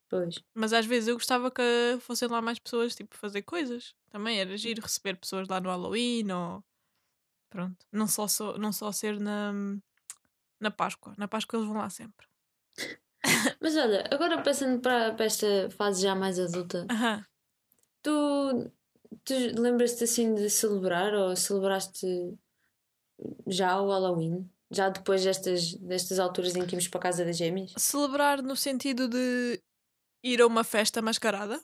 Pois. 0.09 0.35
Mas 0.55 0.73
às 0.73 0.85
vezes 0.85 1.07
eu 1.07 1.15
gostava 1.15 1.49
que 1.51 1.61
fossem 2.01 2.27
lá 2.27 2.41
mais 2.41 2.59
pessoas, 2.59 2.95
tipo, 2.95 3.15
fazer 3.15 3.41
coisas. 3.43 3.93
Também 4.15 4.39
era 4.39 4.55
giro 4.55 4.81
receber 4.81 5.17
pessoas 5.17 5.45
lá 5.49 5.59
no 5.59 5.67
Halloween 5.69 6.31
ou. 6.31 6.63
Pronto. 7.49 7.85
Não 7.91 8.07
só, 8.07 8.29
só- 8.29 8.57
não 8.57 8.71
só 8.71 8.89
ser 8.89 9.19
na, 9.19 9.51
na 10.57 10.71
Páscoa. 10.71 11.13
Na 11.17 11.27
Páscoa 11.27 11.57
eles 11.59 11.67
vão 11.67 11.75
lá 11.77 11.89
sempre. 11.89 12.25
Mas 13.59 13.75
olha, 13.75 14.07
agora 14.09 14.41
passando 14.41 14.79
para, 14.79 15.13
para 15.13 15.25
esta 15.25 15.69
fase 15.71 16.01
já 16.03 16.15
mais 16.15 16.39
adulta, 16.39 16.87
Aham. 16.89 17.25
tu, 18.01 18.71
tu 19.25 19.33
lembras-te 19.59 20.05
assim 20.05 20.33
de 20.33 20.49
celebrar 20.49 21.13
ou 21.13 21.35
celebraste 21.35 22.07
já 23.45 23.81
o 23.81 23.89
Halloween? 23.89 24.49
Já 24.71 24.87
depois 24.87 25.25
destas, 25.25 25.73
destas 25.73 26.19
alturas 26.19 26.55
em 26.55 26.65
que 26.65 26.73
íamos 26.73 26.87
para 26.87 26.99
a 26.99 27.03
casa 27.03 27.25
das 27.25 27.35
gêmeas? 27.35 27.73
Celebrar 27.77 28.41
no 28.41 28.55
sentido 28.55 29.09
de 29.09 29.61
ir 30.23 30.39
a 30.41 30.47
uma 30.47 30.63
festa 30.63 31.01
mascarada. 31.01 31.61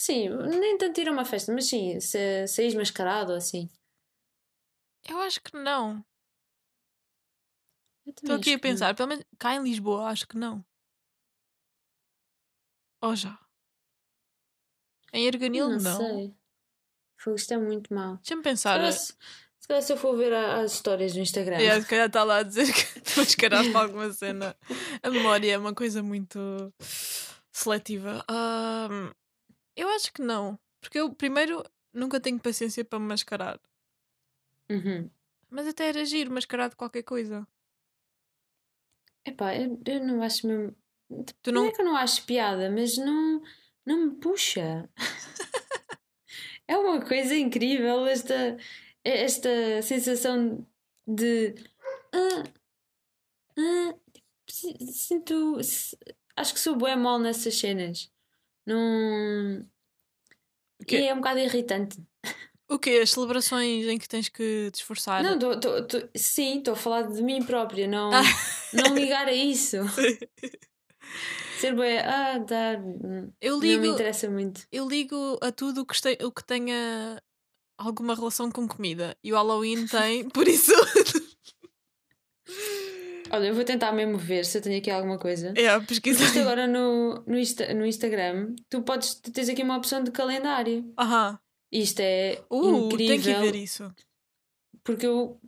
Sim, 0.00 0.30
nem 0.58 0.78
tanto 0.78 0.98
ir 0.98 1.08
a 1.08 1.12
uma 1.12 1.26
festa, 1.26 1.52
mas 1.52 1.66
sim, 1.68 2.00
se 2.00 2.46
saís 2.48 2.74
mascarado 2.74 3.32
ou 3.32 3.36
assim. 3.36 3.68
Eu 5.06 5.18
acho 5.20 5.42
que 5.42 5.54
não. 5.58 6.02
Estou 8.06 8.36
aqui 8.36 8.54
a 8.54 8.58
pensar, 8.58 8.94
pelo 8.94 9.10
menos 9.10 9.24
cá 9.38 9.54
em 9.54 9.62
Lisboa, 9.62 10.06
acho 10.08 10.26
que 10.26 10.38
não. 10.38 10.64
Ou 13.02 13.14
já? 13.14 13.38
Em 15.12 15.26
Erganil, 15.26 15.68
Não, 15.68 15.78
não. 15.78 15.96
sei. 15.98 16.34
Fogo, 17.18 17.36
isto 17.36 17.52
é 17.52 17.58
muito 17.58 17.92
mau. 17.92 18.16
Deixa-me 18.16 18.40
Se 18.40 18.42
pensar. 18.42 18.78
calhar, 18.78 18.92
se, 18.94 19.14
se 19.58 19.68
calhar 19.68 19.82
se 19.82 19.92
eu 19.92 19.96
for 19.98 20.16
ver 20.16 20.32
a- 20.32 20.62
as 20.62 20.72
histórias 20.72 21.12
do 21.12 21.18
Instagram. 21.20 21.56
É, 21.58 21.78
se 21.78 21.86
calhar 21.86 22.06
está 22.06 22.24
lá 22.24 22.38
a 22.38 22.42
dizer 22.42 22.72
que 22.72 23.00
para 23.50 23.80
alguma 23.82 24.10
cena. 24.14 24.56
A 25.02 25.10
memória 25.10 25.52
é 25.52 25.58
uma 25.58 25.74
coisa 25.74 26.02
muito 26.02 26.38
seletiva. 27.52 28.24
Ahm, 28.28 29.12
eu 29.82 29.88
acho 29.90 30.12
que 30.12 30.22
não. 30.22 30.58
Porque 30.80 30.98
eu, 30.98 31.12
primeiro, 31.14 31.62
nunca 31.92 32.20
tenho 32.20 32.38
paciência 32.40 32.84
para 32.84 32.98
me 32.98 33.06
mascarar. 33.06 33.60
Uhum. 34.70 35.10
Mas 35.48 35.66
até 35.66 35.88
era 35.88 36.04
giro 36.04 36.32
mascarar 36.32 36.68
de 36.68 36.76
qualquer 36.76 37.02
coisa. 37.02 37.46
Epá, 39.24 39.54
eu, 39.56 39.80
eu 39.86 40.04
não 40.06 40.22
acho 40.22 40.46
mesmo. 40.46 40.74
Tu 41.42 41.52
Não 41.52 41.62
não. 41.62 41.68
é 41.68 41.72
que 41.72 41.80
eu 41.80 41.84
não 41.84 41.96
acho 41.96 42.24
piada, 42.24 42.70
mas 42.70 42.96
não, 42.96 43.42
não 43.84 44.06
me 44.06 44.14
puxa. 44.16 44.88
é 46.66 46.76
uma 46.78 47.04
coisa 47.04 47.34
incrível 47.36 48.06
esta, 48.06 48.56
esta 49.04 49.82
sensação 49.82 50.66
de. 51.06 51.54
ah, 52.12 52.44
ah, 53.58 53.94
si- 54.48 54.76
sinto. 54.92 55.62
si- 55.62 55.98
Acho 56.36 56.54
que 56.54 56.60
sou 56.60 56.76
bué 56.76 56.96
mal 56.96 57.18
nessas 57.18 57.54
cenas. 57.58 58.10
Não. 58.64 59.68
O 60.80 60.84
quê? 60.84 61.00
E 61.00 61.06
é 61.08 61.12
um 61.12 61.16
bocado 61.18 61.38
irritante. 61.40 61.98
O 62.68 62.78
quê? 62.78 63.00
As 63.02 63.10
celebrações 63.10 63.86
em 63.86 63.98
que 63.98 64.08
tens 64.08 64.28
que 64.28 64.70
te 64.72 64.76
esforçar? 64.76 65.22
Não, 65.22 65.38
tô, 65.38 65.58
tô- 65.58 65.82
tô- 65.84 66.08
sim, 66.16 66.58
estou 66.58 66.74
a 66.74 66.76
falar 66.76 67.02
de 67.02 67.20
mim 67.22 67.42
própria, 67.42 67.86
não, 67.88 68.12
Ah. 68.12 68.22
não 68.72 68.94
ligar 68.94 69.26
a 69.26 69.32
isso. 69.32 69.76
Ser 71.58 71.74
bué, 71.74 71.98
ah, 72.06 72.38
dá, 72.38 72.74
Eu 73.40 73.54
não 73.54 73.60
me 73.60 73.66
ligo, 73.68 73.84
interessa 73.86 74.30
muito. 74.30 74.62
eu 74.72 74.88
ligo 74.88 75.38
a 75.42 75.52
tudo 75.52 75.82
o 75.82 75.86
que, 75.86 75.94
este- 75.94 76.18
o 76.24 76.30
que 76.32 76.44
tenha 76.44 77.20
alguma 77.76 78.14
relação 78.14 78.50
com 78.50 78.66
comida. 78.68 79.16
E 79.22 79.32
o 79.32 79.36
Halloween 79.36 79.86
tem, 79.86 80.28
por 80.30 80.46
isso. 80.48 80.72
Olha, 83.32 83.46
eu 83.48 83.54
vou 83.54 83.64
tentar 83.64 83.92
mesmo 83.92 84.18
ver 84.18 84.44
se 84.44 84.58
eu 84.58 84.62
tenho 84.62 84.78
aqui 84.78 84.90
alguma 84.90 85.18
coisa. 85.18 85.52
é, 85.56 85.72
Porque 85.78 85.86
pesquisa. 85.94 86.24
isto 86.24 86.38
agora 86.40 86.66
no, 86.66 87.22
no, 87.26 87.38
Insta- 87.38 87.72
no 87.74 87.86
Instagram, 87.86 88.54
tu 88.68 88.82
podes, 88.82 89.14
tu 89.14 89.30
tens 89.32 89.48
aqui 89.48 89.62
uma 89.62 89.76
opção 89.76 90.02
de 90.02 90.10
calendário. 90.10 90.92
Aham. 90.98 91.38
Isto 91.70 92.00
é 92.00 92.42
Uh, 92.50 92.88
tem 92.88 92.96
que 92.98 93.14
incrível, 93.14 93.40
ver 93.42 93.54
isso. 93.56 93.94
porque 94.82 95.06
eu 95.06 95.40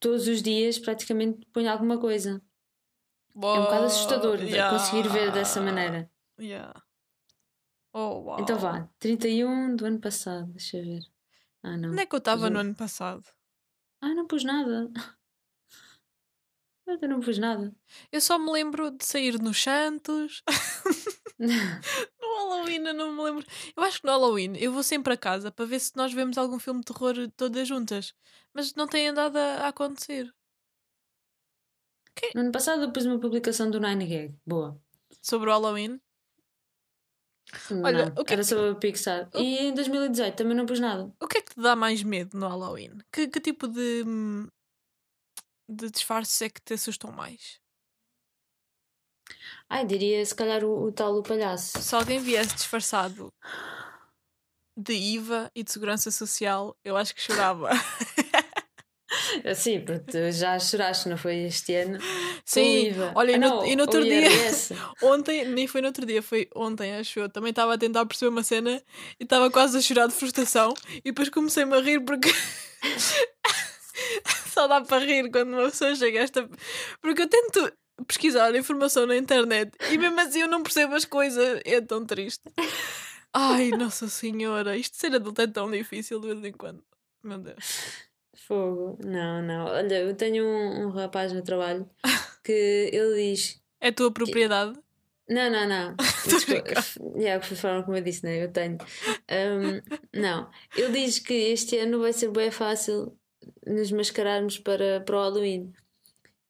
todos 0.00 0.26
os 0.26 0.42
dias 0.42 0.78
praticamente 0.78 1.46
ponho 1.52 1.70
alguma 1.70 1.98
coisa. 1.98 2.42
É 3.34 3.38
um 3.38 3.62
bocado 3.62 3.84
assustador 3.84 4.40
Yeah. 4.42 4.76
conseguir 4.76 5.08
ver 5.08 5.30
dessa 5.30 5.60
maneira. 5.60 6.10
Yeah. 6.40 6.82
Oh, 7.92 8.22
uau. 8.24 8.40
Então 8.40 8.58
vá, 8.58 8.88
31 8.98 9.76
do 9.76 9.84
ano 9.86 10.00
passado, 10.00 10.46
deixa 10.52 10.78
eu 10.78 10.84
ver. 10.84 11.00
Ah, 11.62 11.76
não. 11.76 11.90
Onde 11.90 12.02
é 12.02 12.06
que 12.06 12.14
eu 12.14 12.18
estava 12.18 12.50
no 12.50 12.58
ano 12.58 12.74
passado? 12.74 13.24
Ah, 14.00 14.14
não 14.14 14.26
pus 14.26 14.42
nada. 14.42 14.90
Eu 17.00 17.08
não 17.08 17.20
pus 17.20 17.38
nada. 17.38 17.72
Eu 18.10 18.20
só 18.20 18.38
me 18.38 18.50
lembro 18.50 18.90
de 18.90 19.04
sair 19.04 19.38
nos 19.40 19.62
Santos. 19.62 20.42
No 21.40 22.36
Halloween 22.36 22.86
eu 22.86 22.92
não 22.94 23.12
me 23.16 23.22
lembro. 23.22 23.46
Eu 23.74 23.82
acho 23.82 23.98
que 24.00 24.06
no 24.06 24.12
Halloween 24.12 24.52
eu 24.58 24.70
vou 24.72 24.82
sempre 24.82 25.14
a 25.14 25.16
casa 25.16 25.50
para 25.50 25.64
ver 25.64 25.80
se 25.80 25.96
nós 25.96 26.12
vemos 26.12 26.36
algum 26.36 26.58
filme 26.58 26.80
de 26.80 26.86
terror 26.92 27.14
todas 27.34 27.66
juntas. 27.66 28.14
Mas 28.52 28.74
não 28.74 28.86
tem 28.86 29.08
andado 29.08 29.36
a, 29.38 29.54
a 29.64 29.68
acontecer. 29.68 30.30
No 32.34 32.42
ano 32.42 32.52
passado 32.52 32.82
eu 32.82 32.92
pus 32.92 33.06
uma 33.06 33.18
publicação 33.18 33.70
do 33.70 33.80
Nine 33.80 34.06
Gag. 34.06 34.34
Boa. 34.46 34.78
Sobre 35.22 35.48
o 35.48 35.52
Halloween. 35.52 35.98
Olha, 37.82 38.06
não, 38.14 38.22
o 38.22 38.24
que 38.24 38.32
é 38.32 38.34
era 38.34 38.42
que- 38.42 38.48
sobre 38.48 38.68
a 38.70 38.74
Pixar. 38.74 39.30
E 39.34 39.58
em 39.60 39.74
2018 39.74 40.36
também 40.36 40.54
não 40.56 40.66
pus 40.66 40.78
nada. 40.78 41.10
O 41.20 41.26
que 41.26 41.38
é 41.38 41.42
que 41.42 41.54
te 41.54 41.60
dá 41.60 41.74
mais 41.74 42.02
medo 42.02 42.38
no 42.38 42.46
Halloween? 42.48 42.98
Que, 43.10 43.26
que 43.28 43.40
tipo 43.40 43.66
de, 43.66 44.04
hum, 44.06 44.46
de 45.70 45.90
disfarces 45.90 46.42
é 46.42 46.48
que 46.48 46.60
te 46.60 46.74
assustam 46.74 47.12
mais? 47.12 47.60
Ai, 49.68 49.86
diria 49.86 50.24
se 50.26 50.34
calhar 50.34 50.64
o, 50.64 50.86
o 50.86 50.92
tal 50.92 51.14
do 51.14 51.22
palhaço. 51.22 51.80
Se 51.80 51.94
alguém 51.94 52.18
viesse 52.18 52.54
disfarçado 52.54 53.32
de 54.76 54.92
IVA 54.92 55.50
e 55.54 55.62
de 55.62 55.70
segurança 55.70 56.10
social, 56.10 56.76
eu 56.84 56.96
acho 56.96 57.14
que 57.14 57.22
chorava. 57.22 57.70
Sim, 59.54 59.80
porque 59.80 60.10
tu 60.10 60.32
já 60.32 60.58
choraste, 60.58 61.08
não 61.08 61.16
foi 61.16 61.44
este 61.44 61.74
ano? 61.74 61.98
Sim, 62.44 62.92
olha, 63.14 63.32
e 63.32 63.34
Ah, 63.34 63.38
no, 63.38 63.48
não, 63.48 63.66
e 63.66 63.76
no 63.76 63.82
outro 63.82 64.02
dia, 64.02 64.28
ontem, 65.02 65.44
nem 65.44 65.66
foi 65.66 65.80
no 65.80 65.88
outro 65.88 66.06
dia, 66.06 66.22
foi 66.22 66.48
ontem, 66.54 66.96
acho 66.96 67.18
eu. 67.20 67.28
Também 67.28 67.50
estava 67.50 67.74
a 67.74 67.78
tentar 67.78 68.06
perceber 68.06 68.30
uma 68.30 68.42
cena 68.42 68.82
e 69.18 69.24
estava 69.24 69.50
quase 69.50 69.78
a 69.78 69.80
chorar 69.80 70.06
de 70.06 70.14
frustração. 70.14 70.74
E 70.96 71.02
depois 71.02 71.28
comecei-me 71.28 71.76
a 71.76 71.80
rir 71.80 72.00
porque. 72.00 72.28
Só 74.60 74.66
dá 74.66 74.82
para 74.82 75.02
rir 75.02 75.30
quando 75.30 75.54
uma 75.54 75.70
pessoa 75.70 75.94
chega 75.94 76.20
a 76.20 76.22
esta. 76.22 76.46
Porque 77.00 77.22
eu 77.22 77.28
tento 77.28 77.72
pesquisar 78.06 78.54
informação 78.54 79.06
na 79.06 79.16
internet 79.16 79.72
e 79.90 79.96
mesmo 79.96 80.20
assim 80.20 80.42
eu 80.42 80.48
não 80.48 80.62
percebo 80.62 80.94
as 80.94 81.06
coisas. 81.06 81.62
É 81.64 81.80
tão 81.80 82.04
triste. 82.04 82.42
Ai, 83.32 83.70
Nossa 83.70 84.06
Senhora, 84.06 84.76
isto 84.76 84.98
ser 84.98 85.14
adulto 85.14 85.40
é 85.40 85.46
tão 85.46 85.70
difícil 85.70 86.20
de 86.20 86.26
vez 86.26 86.44
em 86.44 86.52
quando. 86.52 86.84
Meu 87.22 87.38
Deus. 87.38 88.04
Fogo. 88.36 88.98
Não, 89.02 89.40
não. 89.40 89.64
Olha, 89.64 90.00
eu 90.00 90.14
tenho 90.14 90.44
um, 90.44 90.88
um 90.88 90.90
rapaz 90.90 91.32
no 91.32 91.40
trabalho 91.40 91.88
que 92.44 92.90
ele 92.92 93.30
diz. 93.30 93.62
É 93.80 93.90
tua 93.90 94.12
propriedade? 94.12 94.78
Não, 95.26 95.48
não, 95.48 95.66
não. 95.66 95.96
Yeah, 97.16 97.42
foi 97.42 97.56
a 97.56 97.60
forma 97.60 97.82
como 97.82 97.96
eu 97.96 98.02
disse, 98.02 98.24
né? 98.24 98.44
Eu 98.44 98.52
tenho. 98.52 98.76
Um, 99.30 100.20
não. 100.20 100.50
Ele 100.76 101.06
diz 101.06 101.18
que 101.18 101.32
este 101.32 101.78
ano 101.78 102.00
vai 102.00 102.12
ser 102.12 102.30
bem 102.30 102.50
fácil 102.50 103.16
nos 103.66 103.90
mascararmos 103.92 104.58
para, 104.58 105.00
para 105.00 105.16
o 105.16 105.20
Halloween. 105.20 105.72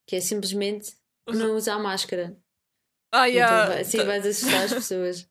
Que 0.07 0.17
é 0.17 0.21
simplesmente 0.21 0.93
não 1.27 1.55
usar 1.55 1.77
máscara. 1.79 2.35
Ah, 3.13 3.29
Então 3.29 3.39
yeah. 3.39 3.67
vai- 3.67 3.81
assim 3.81 4.03
vais 4.03 4.25
assustar 4.25 4.63
as 4.65 4.73
pessoas. 4.73 5.29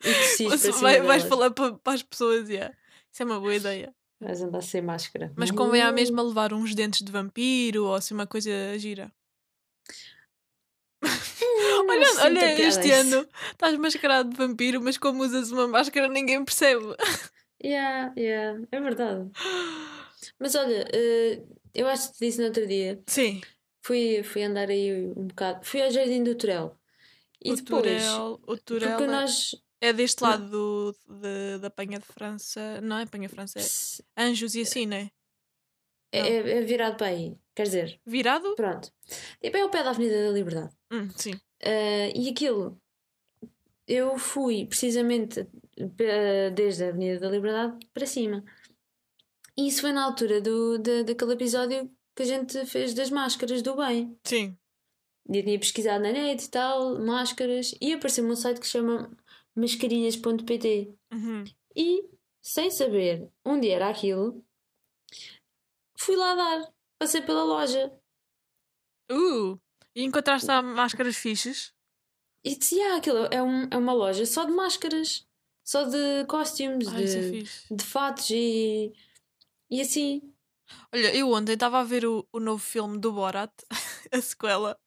Tossir 0.00 0.48
para 0.48 0.58
cima 0.58 0.78
vai, 0.80 1.00
vais 1.00 1.22
falar 1.24 1.50
para, 1.50 1.74
para 1.74 1.92
as 1.94 2.02
pessoas, 2.02 2.48
yeah. 2.48 2.74
Isso 3.12 3.22
é 3.22 3.26
uma 3.26 3.40
boa 3.40 3.54
ideia. 3.54 3.94
Vais 4.20 4.40
andar 4.42 4.62
sem 4.62 4.80
máscara. 4.82 5.32
Mas 5.36 5.50
convém 5.50 5.82
à 5.82 5.92
mesma 5.92 6.22
levar 6.22 6.52
uns 6.52 6.74
dentes 6.74 7.02
de 7.02 7.10
vampiro 7.12 7.86
ou 7.86 7.94
assim 7.94 8.14
uma 8.14 8.26
coisa 8.26 8.50
gira. 8.78 9.12
Não 11.04 11.86
olha, 11.88 12.06
olha 12.22 12.62
este 12.62 12.90
ano 12.90 13.26
estás 13.52 13.76
mascarado 13.76 14.30
de 14.30 14.36
vampiro, 14.36 14.80
mas 14.82 14.96
como 14.96 15.22
usas 15.22 15.50
uma 15.50 15.68
máscara 15.68 16.08
ninguém 16.08 16.44
percebe. 16.44 16.84
Yeah, 17.62 18.12
yeah, 18.18 18.60
é 18.70 18.78
verdade. 18.80 19.30
Mas 20.38 20.54
olha, 20.54 20.86
eh, 20.92 21.42
eu 21.74 21.86
acho 21.88 22.12
que 22.12 22.18
te 22.18 22.26
disse 22.26 22.38
no 22.40 22.46
outro 22.46 22.66
dia. 22.66 23.02
Sim. 23.06 23.40
Fui, 23.82 24.22
fui 24.22 24.42
andar 24.42 24.70
aí 24.70 25.06
um 25.16 25.26
bocado. 25.26 25.64
Fui 25.64 25.82
ao 25.82 25.90
Jardim 25.90 26.22
do 26.24 26.34
Turel. 26.34 26.76
E 27.44 27.52
o 27.52 27.56
depois. 27.56 27.82
Turel, 27.82 28.40
o 28.46 28.56
Turel 28.56 28.90
Porque 28.96 29.04
é- 29.04 29.06
nós. 29.06 29.54
é 29.80 29.92
deste 29.92 30.22
lado 30.22 30.48
do, 30.48 30.96
de- 31.20 31.58
da 31.60 31.68
Penha 31.70 31.98
de 31.98 32.06
França. 32.06 32.80
Não 32.80 32.98
é 32.98 33.04
Penha 33.06 33.28
de 33.28 33.34
França, 33.34 33.58
é 33.60 34.22
Anjos 34.22 34.54
e 34.54 34.62
assim, 34.62 34.86
né? 34.86 35.10
É, 36.10 36.20
é- 36.20 36.58
é 36.58 36.60
virado 36.62 36.96
para 36.96 37.08
aí. 37.08 37.36
Quer 37.54 37.64
dizer, 37.64 38.00
Virado? 38.06 38.54
pronto. 38.56 38.90
Tipo, 39.42 39.56
é 39.56 39.60
ao 39.60 39.68
pé 39.70 39.82
da 39.82 39.90
Avenida 39.90 40.24
da 40.26 40.30
Liberdade. 40.30 40.72
Hum, 40.90 41.10
sim. 41.16 41.32
Ah, 41.62 42.08
e 42.14 42.28
aquilo. 42.30 42.80
Eu 43.86 44.16
fui 44.16 44.64
precisamente 44.66 45.46
eh, 45.98 46.50
desde 46.50 46.84
a 46.84 46.88
Avenida 46.88 47.20
da 47.20 47.28
Liberdade 47.30 47.86
para 47.92 48.06
cima. 48.06 48.42
E 49.56 49.68
isso 49.68 49.80
foi 49.82 49.92
na 49.92 50.04
altura 50.04 50.40
do, 50.40 50.78
da- 50.78 51.02
daquele 51.02 51.32
episódio 51.34 51.90
que 52.16 52.22
a 52.22 52.26
gente 52.26 52.64
fez 52.66 52.92
das 52.94 53.10
máscaras 53.10 53.62
do 53.62 53.76
bem. 53.76 54.18
Sim. 54.24 54.56
E 55.28 55.38
eu 55.38 55.42
tinha 55.44 55.58
pesquisado 55.58 56.02
na 56.02 56.12
net 56.12 56.44
e 56.44 56.48
tal, 56.50 56.98
máscaras, 57.00 57.74
e 57.80 57.92
apareceu-me 57.92 58.30
um 58.32 58.36
site 58.36 58.60
que 58.60 58.66
se 58.66 58.72
chama 58.72 59.10
mascarinhas.pt. 59.56 60.94
Uhum. 61.12 61.44
E, 61.74 62.04
sem 62.42 62.70
saber 62.70 63.28
onde 63.44 63.68
era 63.68 63.88
aquilo, 63.88 64.44
fui 65.98 66.16
lá 66.16 66.34
dar. 66.34 66.72
Passei 66.98 67.22
pela 67.22 67.44
loja. 67.44 67.92
Uh! 69.10 69.58
E 69.94 70.02
encontraste 70.02 70.46
lá 70.48 70.62
máscaras 70.62 71.16
fixes? 71.16 71.72
E 72.44 72.56
disse: 72.56 72.80
ah, 72.80 72.96
aquilo 72.96 73.26
é, 73.30 73.42
um- 73.42 73.68
é 73.70 73.76
uma 73.76 73.92
loja 73.92 74.26
só 74.26 74.44
de 74.44 74.52
máscaras, 74.52 75.26
só 75.64 75.84
de 75.84 76.24
costumes, 76.28 76.88
Ai, 76.88 77.04
isso 77.04 77.16
é 77.16 77.20
de, 77.20 77.30
fixe. 77.40 77.74
de 77.74 77.84
fatos 77.84 78.30
e, 78.30 78.92
e 79.70 79.80
assim. 79.80 80.22
Olha, 80.92 81.14
eu 81.14 81.30
ontem 81.30 81.52
estava 81.52 81.80
a 81.80 81.84
ver 81.84 82.06
o, 82.06 82.26
o 82.32 82.40
novo 82.40 82.62
filme 82.62 82.98
do 82.98 83.12
Borat, 83.12 83.50
a 84.12 84.20
sequela, 84.20 84.78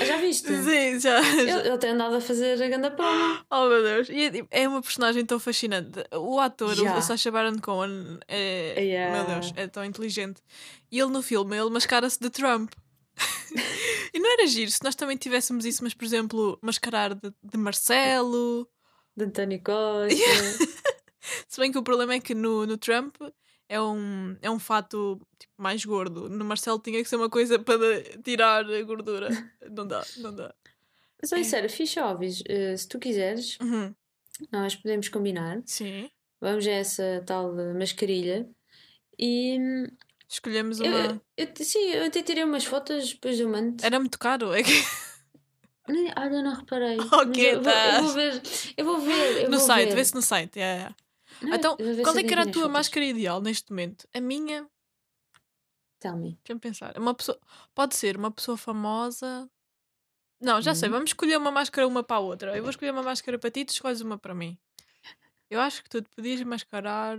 Ah, 0.00 0.04
Já 0.04 0.16
viste? 0.16 0.48
Sim, 0.48 0.98
já. 0.98 1.20
Ele, 1.38 1.50
ele 1.50 1.78
tem 1.78 1.90
andado 1.90 2.16
a 2.16 2.20
fazer 2.20 2.62
a 2.62 2.68
ganda 2.68 2.90
promo. 2.90 3.44
Oh 3.50 3.68
meu 3.68 3.82
Deus. 3.82 4.08
E 4.08 4.22
é, 4.22 4.30
tipo, 4.30 4.48
é 4.50 4.66
uma 4.66 4.80
personagem 4.80 5.26
tão 5.26 5.38
fascinante. 5.38 6.02
O 6.14 6.38
ator, 6.40 6.74
Já. 6.74 6.96
o 6.96 7.02
Sacha 7.02 7.30
Baron 7.30 7.58
Cohen, 7.58 8.18
é. 8.26 8.74
Yeah. 8.82 9.16
Meu 9.16 9.26
Deus, 9.34 9.52
é 9.56 9.66
tão 9.66 9.84
inteligente. 9.84 10.40
E 10.90 10.98
ele 10.98 11.10
no 11.10 11.22
filme, 11.22 11.56
ele 11.56 11.68
mascara-se 11.70 12.18
de 12.18 12.30
Trump. 12.30 12.72
e 14.14 14.18
não 14.18 14.32
era 14.32 14.46
giro 14.46 14.70
se 14.70 14.82
nós 14.82 14.94
também 14.94 15.16
tivéssemos 15.16 15.66
isso, 15.66 15.82
mas 15.82 15.92
por 15.92 16.04
exemplo, 16.04 16.58
mascarar 16.62 17.14
de, 17.14 17.32
de 17.42 17.58
Marcelo. 17.58 18.66
De 19.16 19.24
António 19.24 19.60
Costa. 19.62 20.14
Se 21.48 21.60
bem 21.60 21.70
que 21.70 21.76
o 21.76 21.82
problema 21.82 22.14
é 22.14 22.20
que 22.20 22.34
no, 22.34 22.64
no 22.64 22.78
Trump 22.78 23.16
é 23.68 23.80
um, 23.80 24.36
é 24.40 24.50
um 24.50 24.58
fato 24.58 25.20
tipo, 25.38 25.52
mais 25.56 25.84
gordo. 25.84 26.28
No 26.28 26.44
Marcelo 26.44 26.78
tinha 26.78 27.02
que 27.02 27.08
ser 27.08 27.16
uma 27.16 27.28
coisa 27.28 27.58
para 27.58 27.76
tirar 28.22 28.64
a 28.64 28.82
gordura. 28.82 29.28
Não 29.70 29.86
dá, 29.86 30.02
não 30.16 30.34
dá. 30.34 30.54
Mas 31.20 31.32
olha, 31.32 31.44
sério, 31.44 31.68
fixe 31.68 32.00
óbvios. 32.00 32.42
Eh, 32.48 32.76
se 32.76 32.88
tu 32.88 32.98
quiseres, 32.98 33.58
Uhum. 33.60 33.92
nós 34.52 34.74
podemos 34.76 35.08
combinar. 35.08 35.60
Sim. 35.66 36.08
Vamos 36.40 36.66
a 36.66 36.70
essa 36.70 37.22
tal 37.26 37.58
eh, 37.58 37.74
mascarilha. 37.74 38.48
E 39.18 39.58
Escolhemos 40.28 40.78
eu, 40.80 40.86
uma. 40.86 41.20
eu- 41.36 41.48
sim, 41.56 41.90
eu 41.90 42.04
até 42.06 42.22
tirei 42.22 42.44
umas 42.44 42.64
fotos 42.64 43.12
depois 43.14 43.36
do 43.38 43.48
mando. 43.48 43.84
Era 43.84 43.98
muito 43.98 44.18
caro. 44.18 44.52
É 44.54 44.62
que... 44.62 44.70
Olha, 46.16 46.42
não 46.42 46.54
reparei. 46.54 46.96
Ok, 47.12 47.54
eu, 47.54 47.62
vou, 47.62 47.72
eu 47.72 47.74
tá. 47.74 48.00
vou 48.02 48.12
ver. 48.12 48.42
Eu 48.76 48.84
vou 48.84 49.00
ver. 49.00 49.42
eu 49.44 49.50
no 49.50 49.58
vou 49.58 49.66
site, 49.66 49.88
ver. 49.88 49.94
vê-se 49.96 50.14
no 50.14 50.22
site. 50.22 50.58
yeah, 50.58 50.76
yeah. 50.78 50.96
Então, 51.42 51.76
qual 52.02 52.16
é 52.18 52.22
que 52.22 52.32
era 52.32 52.42
a 52.42 52.50
tua 52.50 52.68
máscara 52.68 53.04
ideal 53.06 53.40
neste 53.40 53.70
momento? 53.70 54.08
A 54.14 54.20
minha, 54.20 54.68
Tell 56.00 56.16
me. 56.16 56.38
deixa-me 56.44 56.60
pensar. 56.60 56.96
Uma 56.98 57.14
pessoa, 57.14 57.38
pode 57.74 57.96
ser 57.96 58.16
uma 58.16 58.30
pessoa 58.30 58.56
famosa. 58.56 59.50
Não, 60.40 60.62
já 60.62 60.74
sei, 60.74 60.88
Uhum. 60.88 60.94
vamos 60.94 61.10
escolher 61.10 61.36
uma 61.36 61.50
máscara 61.50 61.86
uma 61.86 62.02
para 62.04 62.16
a 62.16 62.20
outra. 62.20 62.56
Eu 62.56 62.62
vou 62.62 62.70
escolher 62.70 62.92
uma 62.92 63.02
máscara 63.02 63.38
para 63.38 63.50
ti, 63.50 63.64
tu 63.64 63.70
escolhes 63.70 64.00
uma 64.00 64.16
para 64.18 64.34
mim. 64.34 64.56
Eu 65.50 65.60
acho 65.60 65.82
que 65.82 65.88
tu 65.88 66.00
te 66.02 66.08
podias 66.10 66.40
mascarar. 66.42 67.18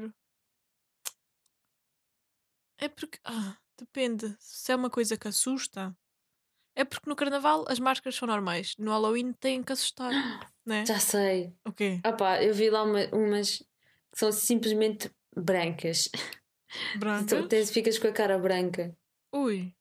É 2.78 2.88
porque. 2.88 3.20
ah, 3.26 3.58
depende. 3.78 4.36
Se 4.40 4.72
é 4.72 4.76
uma 4.76 4.90
coisa 4.90 5.18
que 5.18 5.28
assusta. 5.28 5.96
É 6.76 6.86
porque 6.86 7.10
no 7.10 7.16
carnaval 7.16 7.66
as 7.68 7.80
máscaras 7.80 8.16
são 8.16 8.28
normais. 8.28 8.74
No 8.78 8.92
Halloween 8.92 9.34
têm 9.34 9.64
que 9.64 9.74
assustar. 9.74 10.12
Né? 10.66 10.86
Já 10.86 11.00
sei. 11.00 11.52
O 11.66 11.74
quê? 11.74 12.00
Ah 12.04 12.14
pá, 12.14 12.44
eu 12.44 12.54
vi 12.54 12.70
lá 12.70 12.84
uma- 12.84 13.08
umas 13.12 13.64
são 14.20 14.32
simplesmente 14.32 15.10
brancas. 15.36 16.10
Branca? 17.00 17.26
Tu 17.42 17.48
tens- 17.48 17.72
ficas 17.72 17.98
com 17.98 18.08
a 18.08 18.12
cara 18.12 18.38
branca. 18.38 18.96
Ui. 19.34 19.74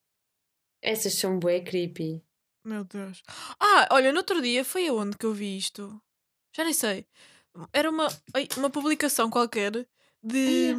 Essas 0.83 1.15
são 1.15 1.39
bué 1.39 1.61
creepy. 1.61 2.23
Meu 2.65 2.83
Deus. 2.85 3.23
Ah, 3.61 3.89
olha, 3.91 4.11
no 4.11 4.19
outro 4.19 4.41
dia 4.41 4.65
foi 4.65 4.89
aonde 4.89 5.17
que 5.19 5.27
eu 5.27 5.35
vi 5.35 5.57
isto? 5.59 6.01
Já 6.57 6.65
nem 6.65 6.73
sei. 6.73 7.07
Era 7.73 7.91
uma, 7.91 8.09
uma 8.57 8.71
publicação 8.71 9.29
qualquer 9.29 9.87
de, 10.23 10.75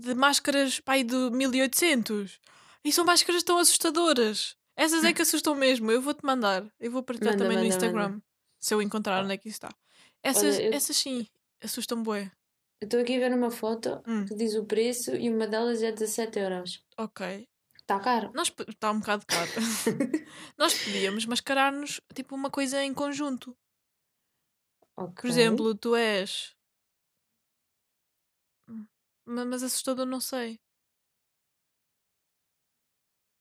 de 0.00 0.14
máscaras 0.14 0.80
pai 0.80 1.04
do 1.04 1.30
1800. 1.30 2.40
E 2.84 2.90
são 2.92 3.04
máscaras 3.04 3.42
tão 3.44 3.58
assustadoras. 3.58 4.56
Essas 4.76 5.04
é 5.04 5.12
que 5.12 5.22
assustam 5.22 5.54
mesmo. 5.54 5.90
Eu 5.92 6.00
vou-te 6.02 6.24
mandar. 6.24 6.64
Eu 6.80 6.90
vou 6.90 7.02
partilhar 7.02 7.34
Manda, 7.34 7.44
também 7.44 7.56
no 7.58 7.64
manda, 7.64 7.74
Instagram. 7.74 8.20
Se 8.58 8.74
eu 8.74 8.80
encontrar 8.82 9.22
onde 9.24 9.34
é 9.34 9.36
que 9.36 9.48
isso 9.48 9.56
está. 9.56 9.68
Essas, 10.22 10.56
Olha, 10.56 10.66
eu- 10.66 10.72
essas 10.72 10.96
sim, 10.96 11.26
assustam 11.62 12.02
bué. 12.02 12.30
Eu 12.80 12.86
estou 12.86 13.00
aqui 13.00 13.16
a 13.16 13.18
ver 13.28 13.34
uma 13.36 13.50
foto 13.50 14.02
Hum. 14.06 14.24
que 14.26 14.34
diz 14.34 14.54
o 14.54 14.64
preço 14.64 15.14
e 15.16 15.28
uma 15.30 15.46
delas 15.46 15.82
é 15.82 15.90
17 15.90 16.38
euros. 16.38 16.84
Ok. 16.96 17.48
Está 17.80 17.98
caro. 18.00 18.30
Nós 18.34 18.52
está 18.68 18.90
um 18.92 19.00
bocado 19.00 19.24
caro. 19.26 19.50
Nós 20.58 20.74
podíamos 20.84 21.24
mascarar-nos 21.26 22.00
tipo 22.14 22.34
uma 22.34 22.50
coisa 22.50 22.82
em 22.84 22.94
conjunto. 22.94 23.56
Ok. 24.96 25.14
Por 25.22 25.26
exemplo, 25.28 25.74
tu 25.74 25.96
és. 25.96 26.54
Ma- 29.26 29.44
Mas 29.44 29.62
assustador 29.62 30.06
não 30.06 30.20
sei. 30.20 30.60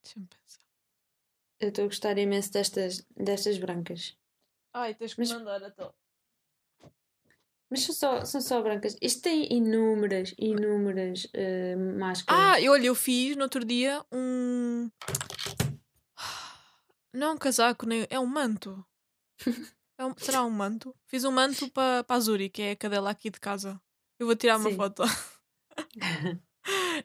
Deixa-me 0.04 0.28
pensar. 0.28 0.66
Eu 1.60 1.70
estou 1.70 1.84
a 1.84 1.88
gostar 1.88 2.18
imenso 2.18 2.52
destas, 2.52 3.06
destas 3.16 3.58
brancas. 3.58 4.18
Ai, 4.74 4.96
tens 4.96 5.14
que 5.14 5.20
Mas- 5.22 5.32
mandar 5.32 5.62
a 5.64 5.72
tua. 5.72 5.94
Mas 7.70 7.84
são 7.84 7.94
só, 7.94 8.24
são 8.26 8.40
só 8.42 8.62
brancas. 8.62 8.96
Isto 9.02 9.24
tem 9.24 9.52
inúmeras, 9.54 10.34
inúmeras 10.38 11.28
eh, 11.34 11.76
máscaras. 11.76 12.42
Ah, 12.54 12.60
e 12.62 12.70
olha, 12.70 12.88
eu 12.88 12.96
fiz 12.96 13.36
no 13.36 13.44
outro 13.44 13.66
dia 13.66 14.04
um. 14.12 14.90
Não 17.14 17.28
é 17.28 17.32
um 17.32 17.38
casaco, 17.38 17.86
nem. 17.86 18.08
É 18.10 18.20
um 18.20 18.26
manto. 18.26 18.86
É 19.98 20.06
um- 20.06 20.14
Será 20.18 20.44
um 20.46 20.50
manto? 20.50 20.96
Fiz 21.08 21.24
um 21.24 21.32
manto 21.32 21.70
para 21.72 22.06
a 22.08 22.20
Zuri, 22.20 22.50
que 22.50 22.62
é 22.62 22.72
a 22.72 22.76
cadela 22.76 23.10
aqui 23.10 23.30
de 23.30 23.40
casa. 23.40 23.82
Eu 24.20 24.28
vou 24.28 24.36
tirar 24.36 24.58
uma 24.58 24.70
Sim. 24.70 24.76
foto. 24.76 25.04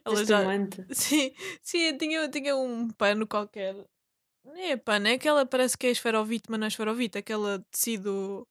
Ela 0.05 0.25
já. 0.25 0.43
mante. 0.43 0.85
Sim, 0.91 1.33
sim, 1.61 1.79
eu 1.79 1.97
tinha, 1.97 2.17
eu 2.19 2.29
tinha 2.31 2.55
um 2.55 2.89
pano 2.89 3.25
qualquer. 3.27 3.75
Nem 4.45 4.71
é 4.71 4.77
pano, 4.77 5.07
é 5.07 5.13
aquela 5.13 5.45
parece 5.45 5.77
que 5.77 5.87
é 5.87 5.91
esferovite, 5.91 6.45
mas 6.49 6.59
não 6.59 6.65
é 6.65 6.67
esferovite, 6.67 7.17
aquela 7.17 7.59
tecido 7.71 8.45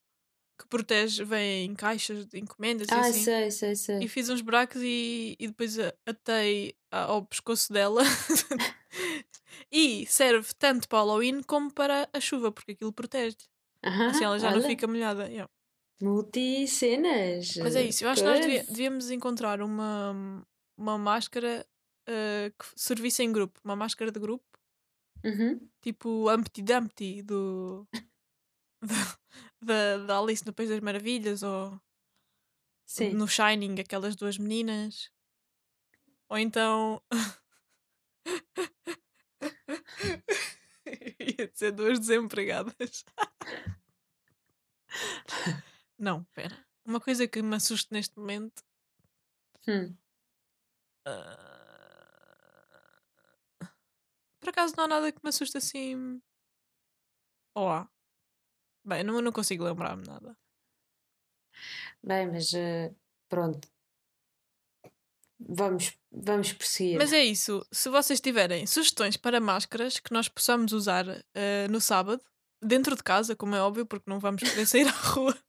que 0.63 0.69
protege, 0.69 1.25
vem 1.25 1.67
em 1.67 1.75
caixas 1.75 2.25
de 2.27 2.39
encomendas 2.39 2.89
e 2.89 2.95
Ah, 2.95 3.01
assim. 3.01 3.23
sei, 3.25 3.51
sei, 3.51 3.75
sei. 3.77 3.99
E 4.01 4.09
fiz 4.09 4.29
uns 4.29 4.41
buracos 4.41 4.81
e, 4.83 5.37
e 5.39 5.47
depois 5.49 5.77
atei 6.07 6.75
ao 6.91 7.25
pescoço 7.25 7.73
dela. 7.73 8.03
e 9.71 10.07
serve 10.07 10.49
tanto 10.59 10.89
para 10.89 10.99
o 10.99 11.07
Halloween 11.07 11.43
como 11.43 11.73
para 11.73 12.09
a 12.13 12.21
chuva, 12.21 12.51
porque 12.53 12.73
aquilo 12.73 12.93
protege. 12.93 13.37
Aham, 13.85 14.07
Assim 14.11 14.25
ela 14.25 14.39
já 14.39 14.51
não 14.51 14.59
olha, 14.59 14.67
fica 14.69 14.87
molhada. 14.87 15.27
yeah. 15.29 15.49
Multicenas. 16.01 17.57
Mas 17.57 17.77
é 17.77 17.83
isso, 17.83 18.05
eu 18.05 18.09
acho 18.09 18.23
que 18.23 18.29
nós 18.29 18.41
devia- 18.41 18.65
devíamos 18.65 19.11
encontrar 19.11 19.61
uma, 19.61 20.45
uma 20.77 20.99
máscara 20.99 21.67
eh, 22.09 22.53
que 22.59 22.67
servisse 22.77 23.23
em 23.23 23.33
grupo, 23.33 23.61
uma 23.65 23.77
máscara 23.77 24.11
de 24.11 24.19
grupo. 24.21 24.45
Uhum. 25.25 25.61
tipo 25.81 26.29
Humpty 26.29 26.63
Dumpty 26.63 27.23
do- 27.23 27.87
da, 29.63 29.99
da 29.99 30.19
Alice 30.19 30.45
no 30.47 30.53
País 30.53 30.69
das 30.69 30.81
Maravilhas 30.81 31.43
ou 31.43 31.81
Sim. 32.85 33.15
no 33.15 33.27
Shining, 33.27 33.81
aquelas 33.81 34.17
duas 34.17 34.37
meninas. 34.39 35.11
Ou 36.29 36.39
então. 36.39 37.03
Ia 41.19 41.49
dizer 41.49 41.73
duas 41.73 41.99
desempregadas. 41.99 43.05
Não, 45.99 46.25
pera. 46.35 46.57
Uma 46.85 47.01
coisa 47.01 47.29
que 47.29 47.41
me 47.41 47.57
assusta 47.57 47.95
neste 47.95 48.19
momento. 48.19 48.63
Hum. 49.69 49.97
ah, 51.07 51.53
Por 54.41 54.49
acaso 54.49 54.75
não 54.77 54.85
há 54.85 54.89
nada 54.89 55.13
que 55.13 55.21
me 55.23 55.29
assuste 55.29 55.57
assim. 55.57 56.21
Ou 57.55 57.69
há? 57.69 57.89
Bem, 58.85 59.03
não, 59.05 59.21
não 59.21 59.33
consigo 59.33 59.65
lembrar-me 59.65 60.07
nada. 60.07 60.37
Bem, 62.03 62.31
mas 62.31 62.53
eh, 62.55 62.93
pronto. 63.29 63.69
Vamos, 65.39 65.93
vamos 66.11 66.53
prosseguir. 66.53 66.99
Mas 66.99 67.13
é 67.13 67.25
isso. 67.25 67.67
Se 67.73 67.89
vocês 67.89 68.21
tiverem 68.21 68.67
sugestões 68.67 69.17
para 69.17 69.41
máscaras 69.41 69.99
que 69.99 70.13
nós 70.13 70.29
possamos 70.29 70.73
usar 70.73 71.05
eh, 71.35 71.67
no 71.69 71.81
sábado, 71.81 72.23
dentro 72.63 72.95
de 72.97 73.03
casa, 73.03 73.35
como 73.37 73.55
é 73.55 73.61
óbvio, 73.63 73.85
porque 73.87 74.09
não 74.11 74.19
vamos 74.21 74.43
querer 74.43 74.67
sair 74.67 74.87
à 74.89 74.91
rua. 74.91 75.37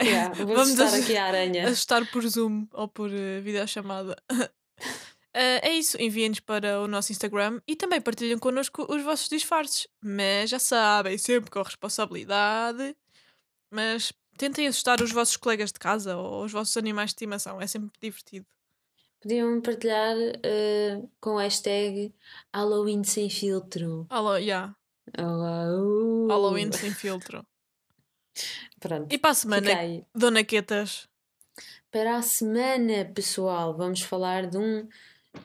Yeah, 0.00 0.32
Vamos 0.44 0.78
assu- 0.78 1.02
aqui 1.02 1.16
a 1.16 1.24
aranha. 1.24 1.66
Assustar 1.66 2.08
por 2.12 2.26
Zoom 2.28 2.68
ou 2.72 2.86
por 2.86 3.10
eh, 3.12 3.40
videochamada. 3.40 4.16
Eh, 5.40 5.68
é 5.68 5.72
isso, 5.72 5.96
enviem-nos 6.02 6.40
para 6.40 6.80
o 6.80 6.88
nosso 6.88 7.12
Instagram 7.12 7.60
e 7.64 7.76
também 7.76 8.00
partilhem 8.00 8.36
connosco 8.36 8.84
os 8.92 9.00
vossos 9.04 9.28
disfarces. 9.28 9.86
Mas 10.02 10.50
já 10.50 10.58
sabem, 10.58 11.16
sempre 11.16 11.48
com 11.48 11.62
responsabilidade. 11.62 12.96
Mas 13.70 14.12
tentem 14.36 14.66
assustar 14.66 15.00
os 15.00 15.12
vossos 15.12 15.36
colegas 15.36 15.70
de 15.70 15.78
casa 15.78 16.16
ou 16.16 16.44
os 16.44 16.50
vossos 16.50 16.76
animais 16.76 17.10
de 17.10 17.14
estimação, 17.14 17.60
é 17.60 17.68
sempre 17.68 17.90
divertido. 18.02 18.46
Podiam 19.20 19.60
partilhar 19.60 20.16
eh, 20.42 21.02
com 21.20 21.36
o 21.36 21.38
hashtag 21.38 22.12
Halloween 22.52 23.04
sem 23.04 23.30
filtro. 23.30 24.06
Alô, 24.10 24.36
yeah. 24.36 24.74
Uh. 25.16 26.26
Halloween 26.26 26.72
sem 26.72 26.90
filtro. 26.90 27.46
Pronto. 28.80 29.12
E 29.12 29.16
para 29.16 29.30
a 29.30 29.34
semana. 29.34 29.70
Dona 30.12 30.42
Quetas. 30.42 31.08
Para 31.92 32.16
a 32.16 32.22
semana, 32.22 33.04
pessoal, 33.14 33.76
vamos 33.76 34.02
falar 34.02 34.46
de 34.46 34.58
um, 34.58 34.88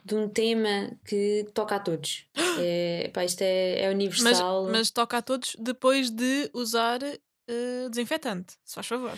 de 0.03 0.15
um 0.15 0.27
tema 0.27 0.91
que 1.05 1.45
toca 1.53 1.75
a 1.75 1.79
todos. 1.79 2.25
É, 2.55 3.09
pá, 3.11 3.25
isto 3.25 3.41
é, 3.41 3.79
é 3.79 3.85
Mas, 3.87 3.93
universal. 3.95 4.69
mas 4.69 4.91
toca 4.91 5.17
a 5.17 5.21
todos 5.23 5.55
depois 5.57 6.11
de 6.11 6.51
usar 6.53 6.99
eh, 7.01 7.89
desinfetante, 7.89 8.53
se 8.63 8.75
faz 8.75 8.85
favor. 8.85 9.17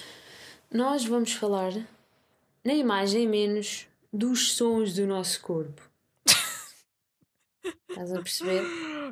Nós 0.71 1.03
vamos 1.03 1.33
falar, 1.33 1.73
nem 2.63 2.81
mais 2.81 3.13
nem 3.13 3.27
menos, 3.27 3.87
dos 4.11 4.53
sons 4.53 4.93
do 4.93 5.05
nosso 5.05 5.41
corpo. 5.41 5.81
Estás 7.89 8.13
a 8.13 8.21
perceber? 8.21 8.63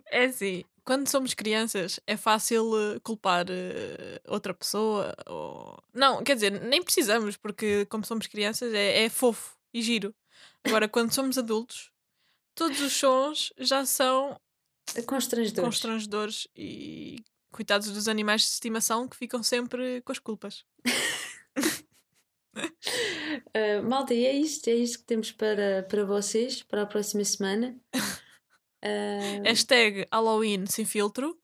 É 0.10 0.24
assim, 0.24 0.64
quando 0.86 1.08
somos 1.10 1.34
crianças 1.34 2.00
é 2.08 2.18
fácil 2.18 2.72
eh, 2.78 3.00
culpar 3.02 3.46
eh, 3.50 4.22
outra 4.28 4.54
pessoa. 4.54 5.14
Ou... 5.28 5.78
Não, 5.94 6.24
quer 6.24 6.36
dizer, 6.36 6.52
nem 6.62 6.82
precisamos, 6.82 7.38
porque 7.38 7.86
como 7.88 8.06
somos 8.06 8.28
crianças 8.28 8.74
é, 8.74 9.04
é 9.04 9.10
fofo 9.10 9.58
e 9.74 9.82
giro. 9.82 10.14
Agora, 10.66 10.88
quando 10.88 11.14
somos 11.14 11.38
adultos, 11.38 11.92
todos 12.56 12.80
os 12.82 12.94
sons 12.94 13.52
já 13.58 13.86
são 13.86 14.40
Constrangedores. 15.06 15.66
constrangedores 15.70 16.48
e 16.56 17.18
coitados 17.52 17.90
dos 17.92 18.08
animais 18.08 18.42
de 18.42 18.48
estimação 18.48 19.08
que 19.08 19.16
ficam 19.18 19.42
sempre 19.44 20.02
com 20.02 20.12
as 20.12 20.20
culpas. 20.20 20.64
Uh, 22.56 23.84
malta, 23.88 24.14
e 24.14 24.26
é 24.26 24.34
isto, 24.34 24.68
é 24.70 24.74
isto 24.76 25.00
que 25.00 25.06
temos 25.06 25.32
para, 25.32 25.84
para 25.84 26.06
vocês 26.06 26.62
para 26.64 26.84
a 26.84 26.86
próxima 26.86 27.24
semana. 27.24 27.76
Uh, 28.84 29.44
Hashtag 29.46 30.08
Halloween 30.12 30.66
sem 30.68 30.86
filtro. 30.86 31.38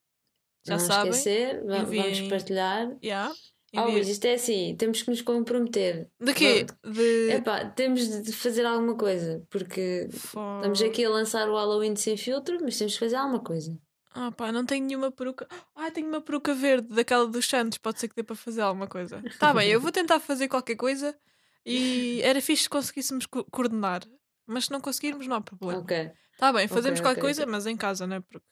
Já 0.66 0.78
não 0.78 0.86
sabem. 0.86 1.12
esquecer, 1.12 1.64
va- 1.66 1.84
vamos 1.84 1.94
enviem- 1.94 2.30
partilhar. 2.30 2.98
Yeah. 3.04 3.34
Enviem- 3.74 3.94
Luís, 3.96 4.08
isto 4.08 4.26
é 4.26 4.34
assim, 4.34 4.76
temos 4.78 5.02
que 5.04 5.10
nos 5.10 5.22
comprometer. 5.22 6.10
De 6.20 6.34
quê? 6.34 6.66
De... 6.84 7.32
Epá, 7.32 7.66
temos 7.66 8.08
de- 8.08 8.22
de 8.24 8.34
fazer 8.34 8.66
alguma 8.66 8.96
coisa, 8.96 9.44
porque 9.50 10.08
Fo- 10.12 10.58
estamos 10.58 10.82
aqui 10.82 11.06
a 11.06 11.10
lançar 11.10 11.48
o 11.50 11.56
Halloween 11.56 11.96
sem 11.96 12.18
filtro, 12.18 12.58
mas 12.62 12.78
temos 12.78 12.94
que 12.94 13.00
fazer 13.00 13.16
alguma 13.16 13.40
coisa. 13.42 13.78
Ah 14.12 14.32
pá, 14.32 14.52
não 14.52 14.66
tenho 14.66 14.86
nenhuma 14.86 15.12
peruca. 15.12 15.48
Ah, 15.76 15.92
tenho 15.92 16.08
uma 16.08 16.20
peruca 16.20 16.54
verde 16.56 16.88
daquela 16.90 17.28
dos 17.28 17.48
Santos. 17.48 17.78
Pode 17.78 18.00
ser 18.00 18.08
que 18.08 18.16
dê 18.16 18.24
para 18.24 18.36
fazer 18.36 18.62
alguma 18.62 18.88
coisa. 18.88 19.22
Tá 19.38 19.54
bem, 19.54 19.70
eu 19.70 19.80
vou 19.80 19.92
tentar 19.92 20.20
fazer 20.20 20.48
qualquer 20.48 20.76
coisa 20.76 21.16
e 21.64 22.20
era 22.26 22.42
fixe 22.42 22.64
se 22.64 22.70
conseguíssemos 22.70 23.28
co- 23.28 23.44
coordenar. 23.46 24.02
Mas 24.48 24.66
se 24.66 24.72
não 24.72 24.82
conseguirmos, 24.82 25.28
não 25.28 25.36
há 25.36 25.42
problema. 25.42 25.80
Ok. 25.82 26.12
Tá 26.40 26.52
bem, 26.52 26.68
fazemos 26.68 27.00
Ok, 27.00 27.04
qualquer 27.08 27.20
ok, 27.20 27.28
coisa, 27.28 27.42
ok. 27.44 27.52
mas 27.52 27.66
em 27.68 27.78
casa, 27.78 28.08
não 28.08 28.16
é? 28.16 28.20
Porque... 28.20 28.46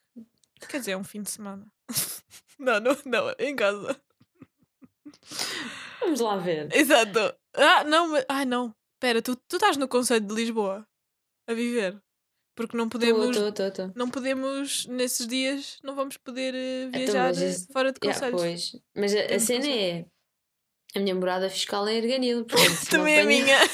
Quer 0.70 0.78
dizer, 0.80 0.92
é 0.92 0.98
um 0.98 1.04
fim 1.04 1.24
de 1.24 1.32
semana. 1.32 1.66
não, 2.60 2.80
não, 2.80 2.96
não, 3.06 3.36
em 3.40 3.56
casa. 3.56 4.00
Vamos 6.02 6.20
lá 6.20 6.38
ver. 6.38 6.68
Exato. 6.74 7.20
Ah, 7.56 7.84
não, 7.84 8.10
mas... 8.10 8.26
Ai, 8.30 8.46
não. 8.46 8.74
Espera, 8.96 9.22
tu, 9.22 9.36
tu 9.48 9.56
estás 9.58 9.78
no 9.78 9.88
Conselho 9.88 10.26
de 10.26 10.34
Lisboa 10.34 10.86
a 11.48 11.54
viver. 11.54 11.98
Porque 12.56 12.76
não 12.76 12.90
podemos. 12.90 13.30
Estou, 13.30 13.50
estou, 13.50 13.68
estou. 13.68 13.92
Não 13.96 14.10
podemos, 14.10 14.86
nesses 14.88 15.28
dias, 15.28 15.78
não 15.84 15.94
vamos 15.96 16.18
poder 16.18 16.56
eh, 16.56 16.86
Então, 16.88 17.00
viajar 17.14 17.28
mas 17.28 17.42
eh, 17.42 17.66
fora 17.72 17.92
de 17.92 18.00
Yeah, 18.04 18.20
conselhos. 18.32 18.72
pois. 18.72 18.82
Mas 18.96 19.16
a, 19.16 19.36
a 19.36 19.40
cena 19.40 19.68
é. 19.68 20.06
A 20.96 21.00
minha 21.00 21.14
morada 21.14 21.50
fiscal 21.50 21.88
é 21.88 21.96
Erganil. 21.98 22.46
Também 22.90 23.20
a 23.20 23.22
apanha- 23.22 23.44
minha. 23.44 23.58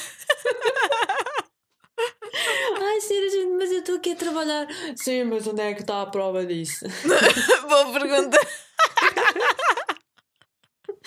Ai, 2.82 3.02
sério, 3.02 3.30
gente, 3.30 3.52
mas 3.58 3.72
eu 3.72 3.80
estou 3.80 3.96
aqui 3.96 4.12
a 4.12 4.16
trabalhar. 4.16 4.68
Sim, 4.98 5.24
mas 5.26 5.48
onde 5.48 5.62
é 5.62 5.74
que 5.74 5.82
está 5.82 6.02
a 6.02 6.06
prova 6.08 6.46
disso? 6.46 6.86
Boa 7.70 7.94
pergunta. 7.94 8.38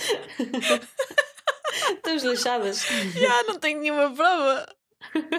Estamos 1.97 2.23
lixadas. 2.23 2.83
Já 3.15 3.43
não 3.45 3.59
tenho 3.59 3.81
nenhuma 3.81 4.11
prova. 4.15 4.67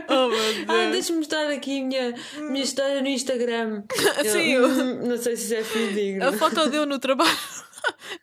Oh 0.10 0.27
meu 0.30 0.39
Ah, 0.69 0.89
deixa-me 0.91 1.19
mostrar 1.19 1.49
aqui 1.49 1.82
a 1.82 1.84
minha, 1.84 2.13
minha 2.51 2.63
história 2.63 3.01
no 3.01 3.08
Instagram. 3.08 3.84
Eu, 4.23 4.32
Sim, 4.32 4.58
o- 4.58 4.67
hum, 4.67 5.08
não 5.08 5.17
sei 5.17 5.36
se 5.36 5.45
isso 5.45 5.56
é 5.56 5.63
fidedigno. 5.63 6.27
a 6.27 6.34
foto 6.34 6.69
deu 6.69 6.86
no 6.86 6.99
trabalho. 6.99 7.38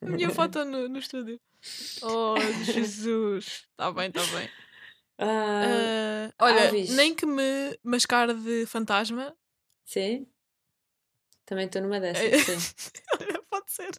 A 0.02 0.06
minha 0.06 0.30
foto 0.30 0.64
no, 0.64 0.88
no 0.88 0.98
estúdio. 0.98 1.40
Oh, 2.02 2.34
Jesus. 2.64 3.66
Está 3.70 3.90
bem, 3.92 4.08
está 4.08 4.22
bem. 4.36 4.48
Ah, 5.18 6.30
Ah, 6.38 6.44
olha, 6.46 6.70
nem 6.72 7.14
que 7.14 7.24
me 7.26 7.78
mascare 7.82 8.34
de 8.34 8.66
fantasma. 8.66 9.34
sim. 9.84 10.26
Também 11.46 11.66
estou 11.66 11.82
numa 11.82 11.98
É. 11.98 12.00
dessas. 12.00 12.74
Sim. 12.74 12.92
Pode 13.50 13.70
ser. 13.70 13.90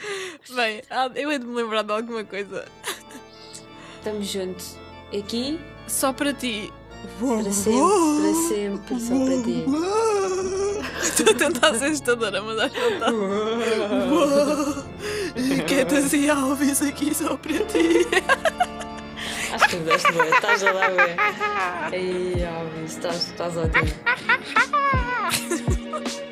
Bem, 0.54 0.82
eu 1.14 1.30
hei 1.30 1.38
de 1.38 1.46
me 1.46 1.54
lembrar 1.56 1.82
de 1.82 1.92
alguma 1.92 2.24
coisa. 2.24 2.64
Estamos 3.96 4.26
juntos. 4.26 4.76
Aqui, 5.16 5.60
Só 5.86 6.12
para 6.12 6.32
ti. 6.32 6.72
para 7.18 7.52
sempre, 7.52 7.80
para 8.20 8.34
sempre, 8.48 9.00
só 9.00 9.14
para 9.24 9.42
ti. 9.42 9.64
Estou 11.02 11.30
a 11.30 11.34
tentar 11.34 11.74
ser 11.74 11.86
assustadora, 11.86 12.42
mas 12.42 12.58
acho 12.58 12.74
que 12.74 12.80
não 12.80 12.90
está. 12.92 14.84
Quietas 15.66 16.12
e 16.12 16.30
Alves 16.30 16.82
aqui 16.82 17.14
só 17.14 17.36
para 17.36 17.58
ti. 17.64 18.06
Acho 19.52 19.68
que 19.68 19.76
me 19.76 19.84
deste 19.84 20.12
bem. 20.12 20.28
Estás 20.28 20.62
a 20.64 20.72
dar 20.72 20.90
bem. 20.90 21.16
Ai, 21.18 22.44
Alves, 22.44 22.92
estás, 22.92 23.16
estás 23.30 23.56
ótimo. 23.56 23.90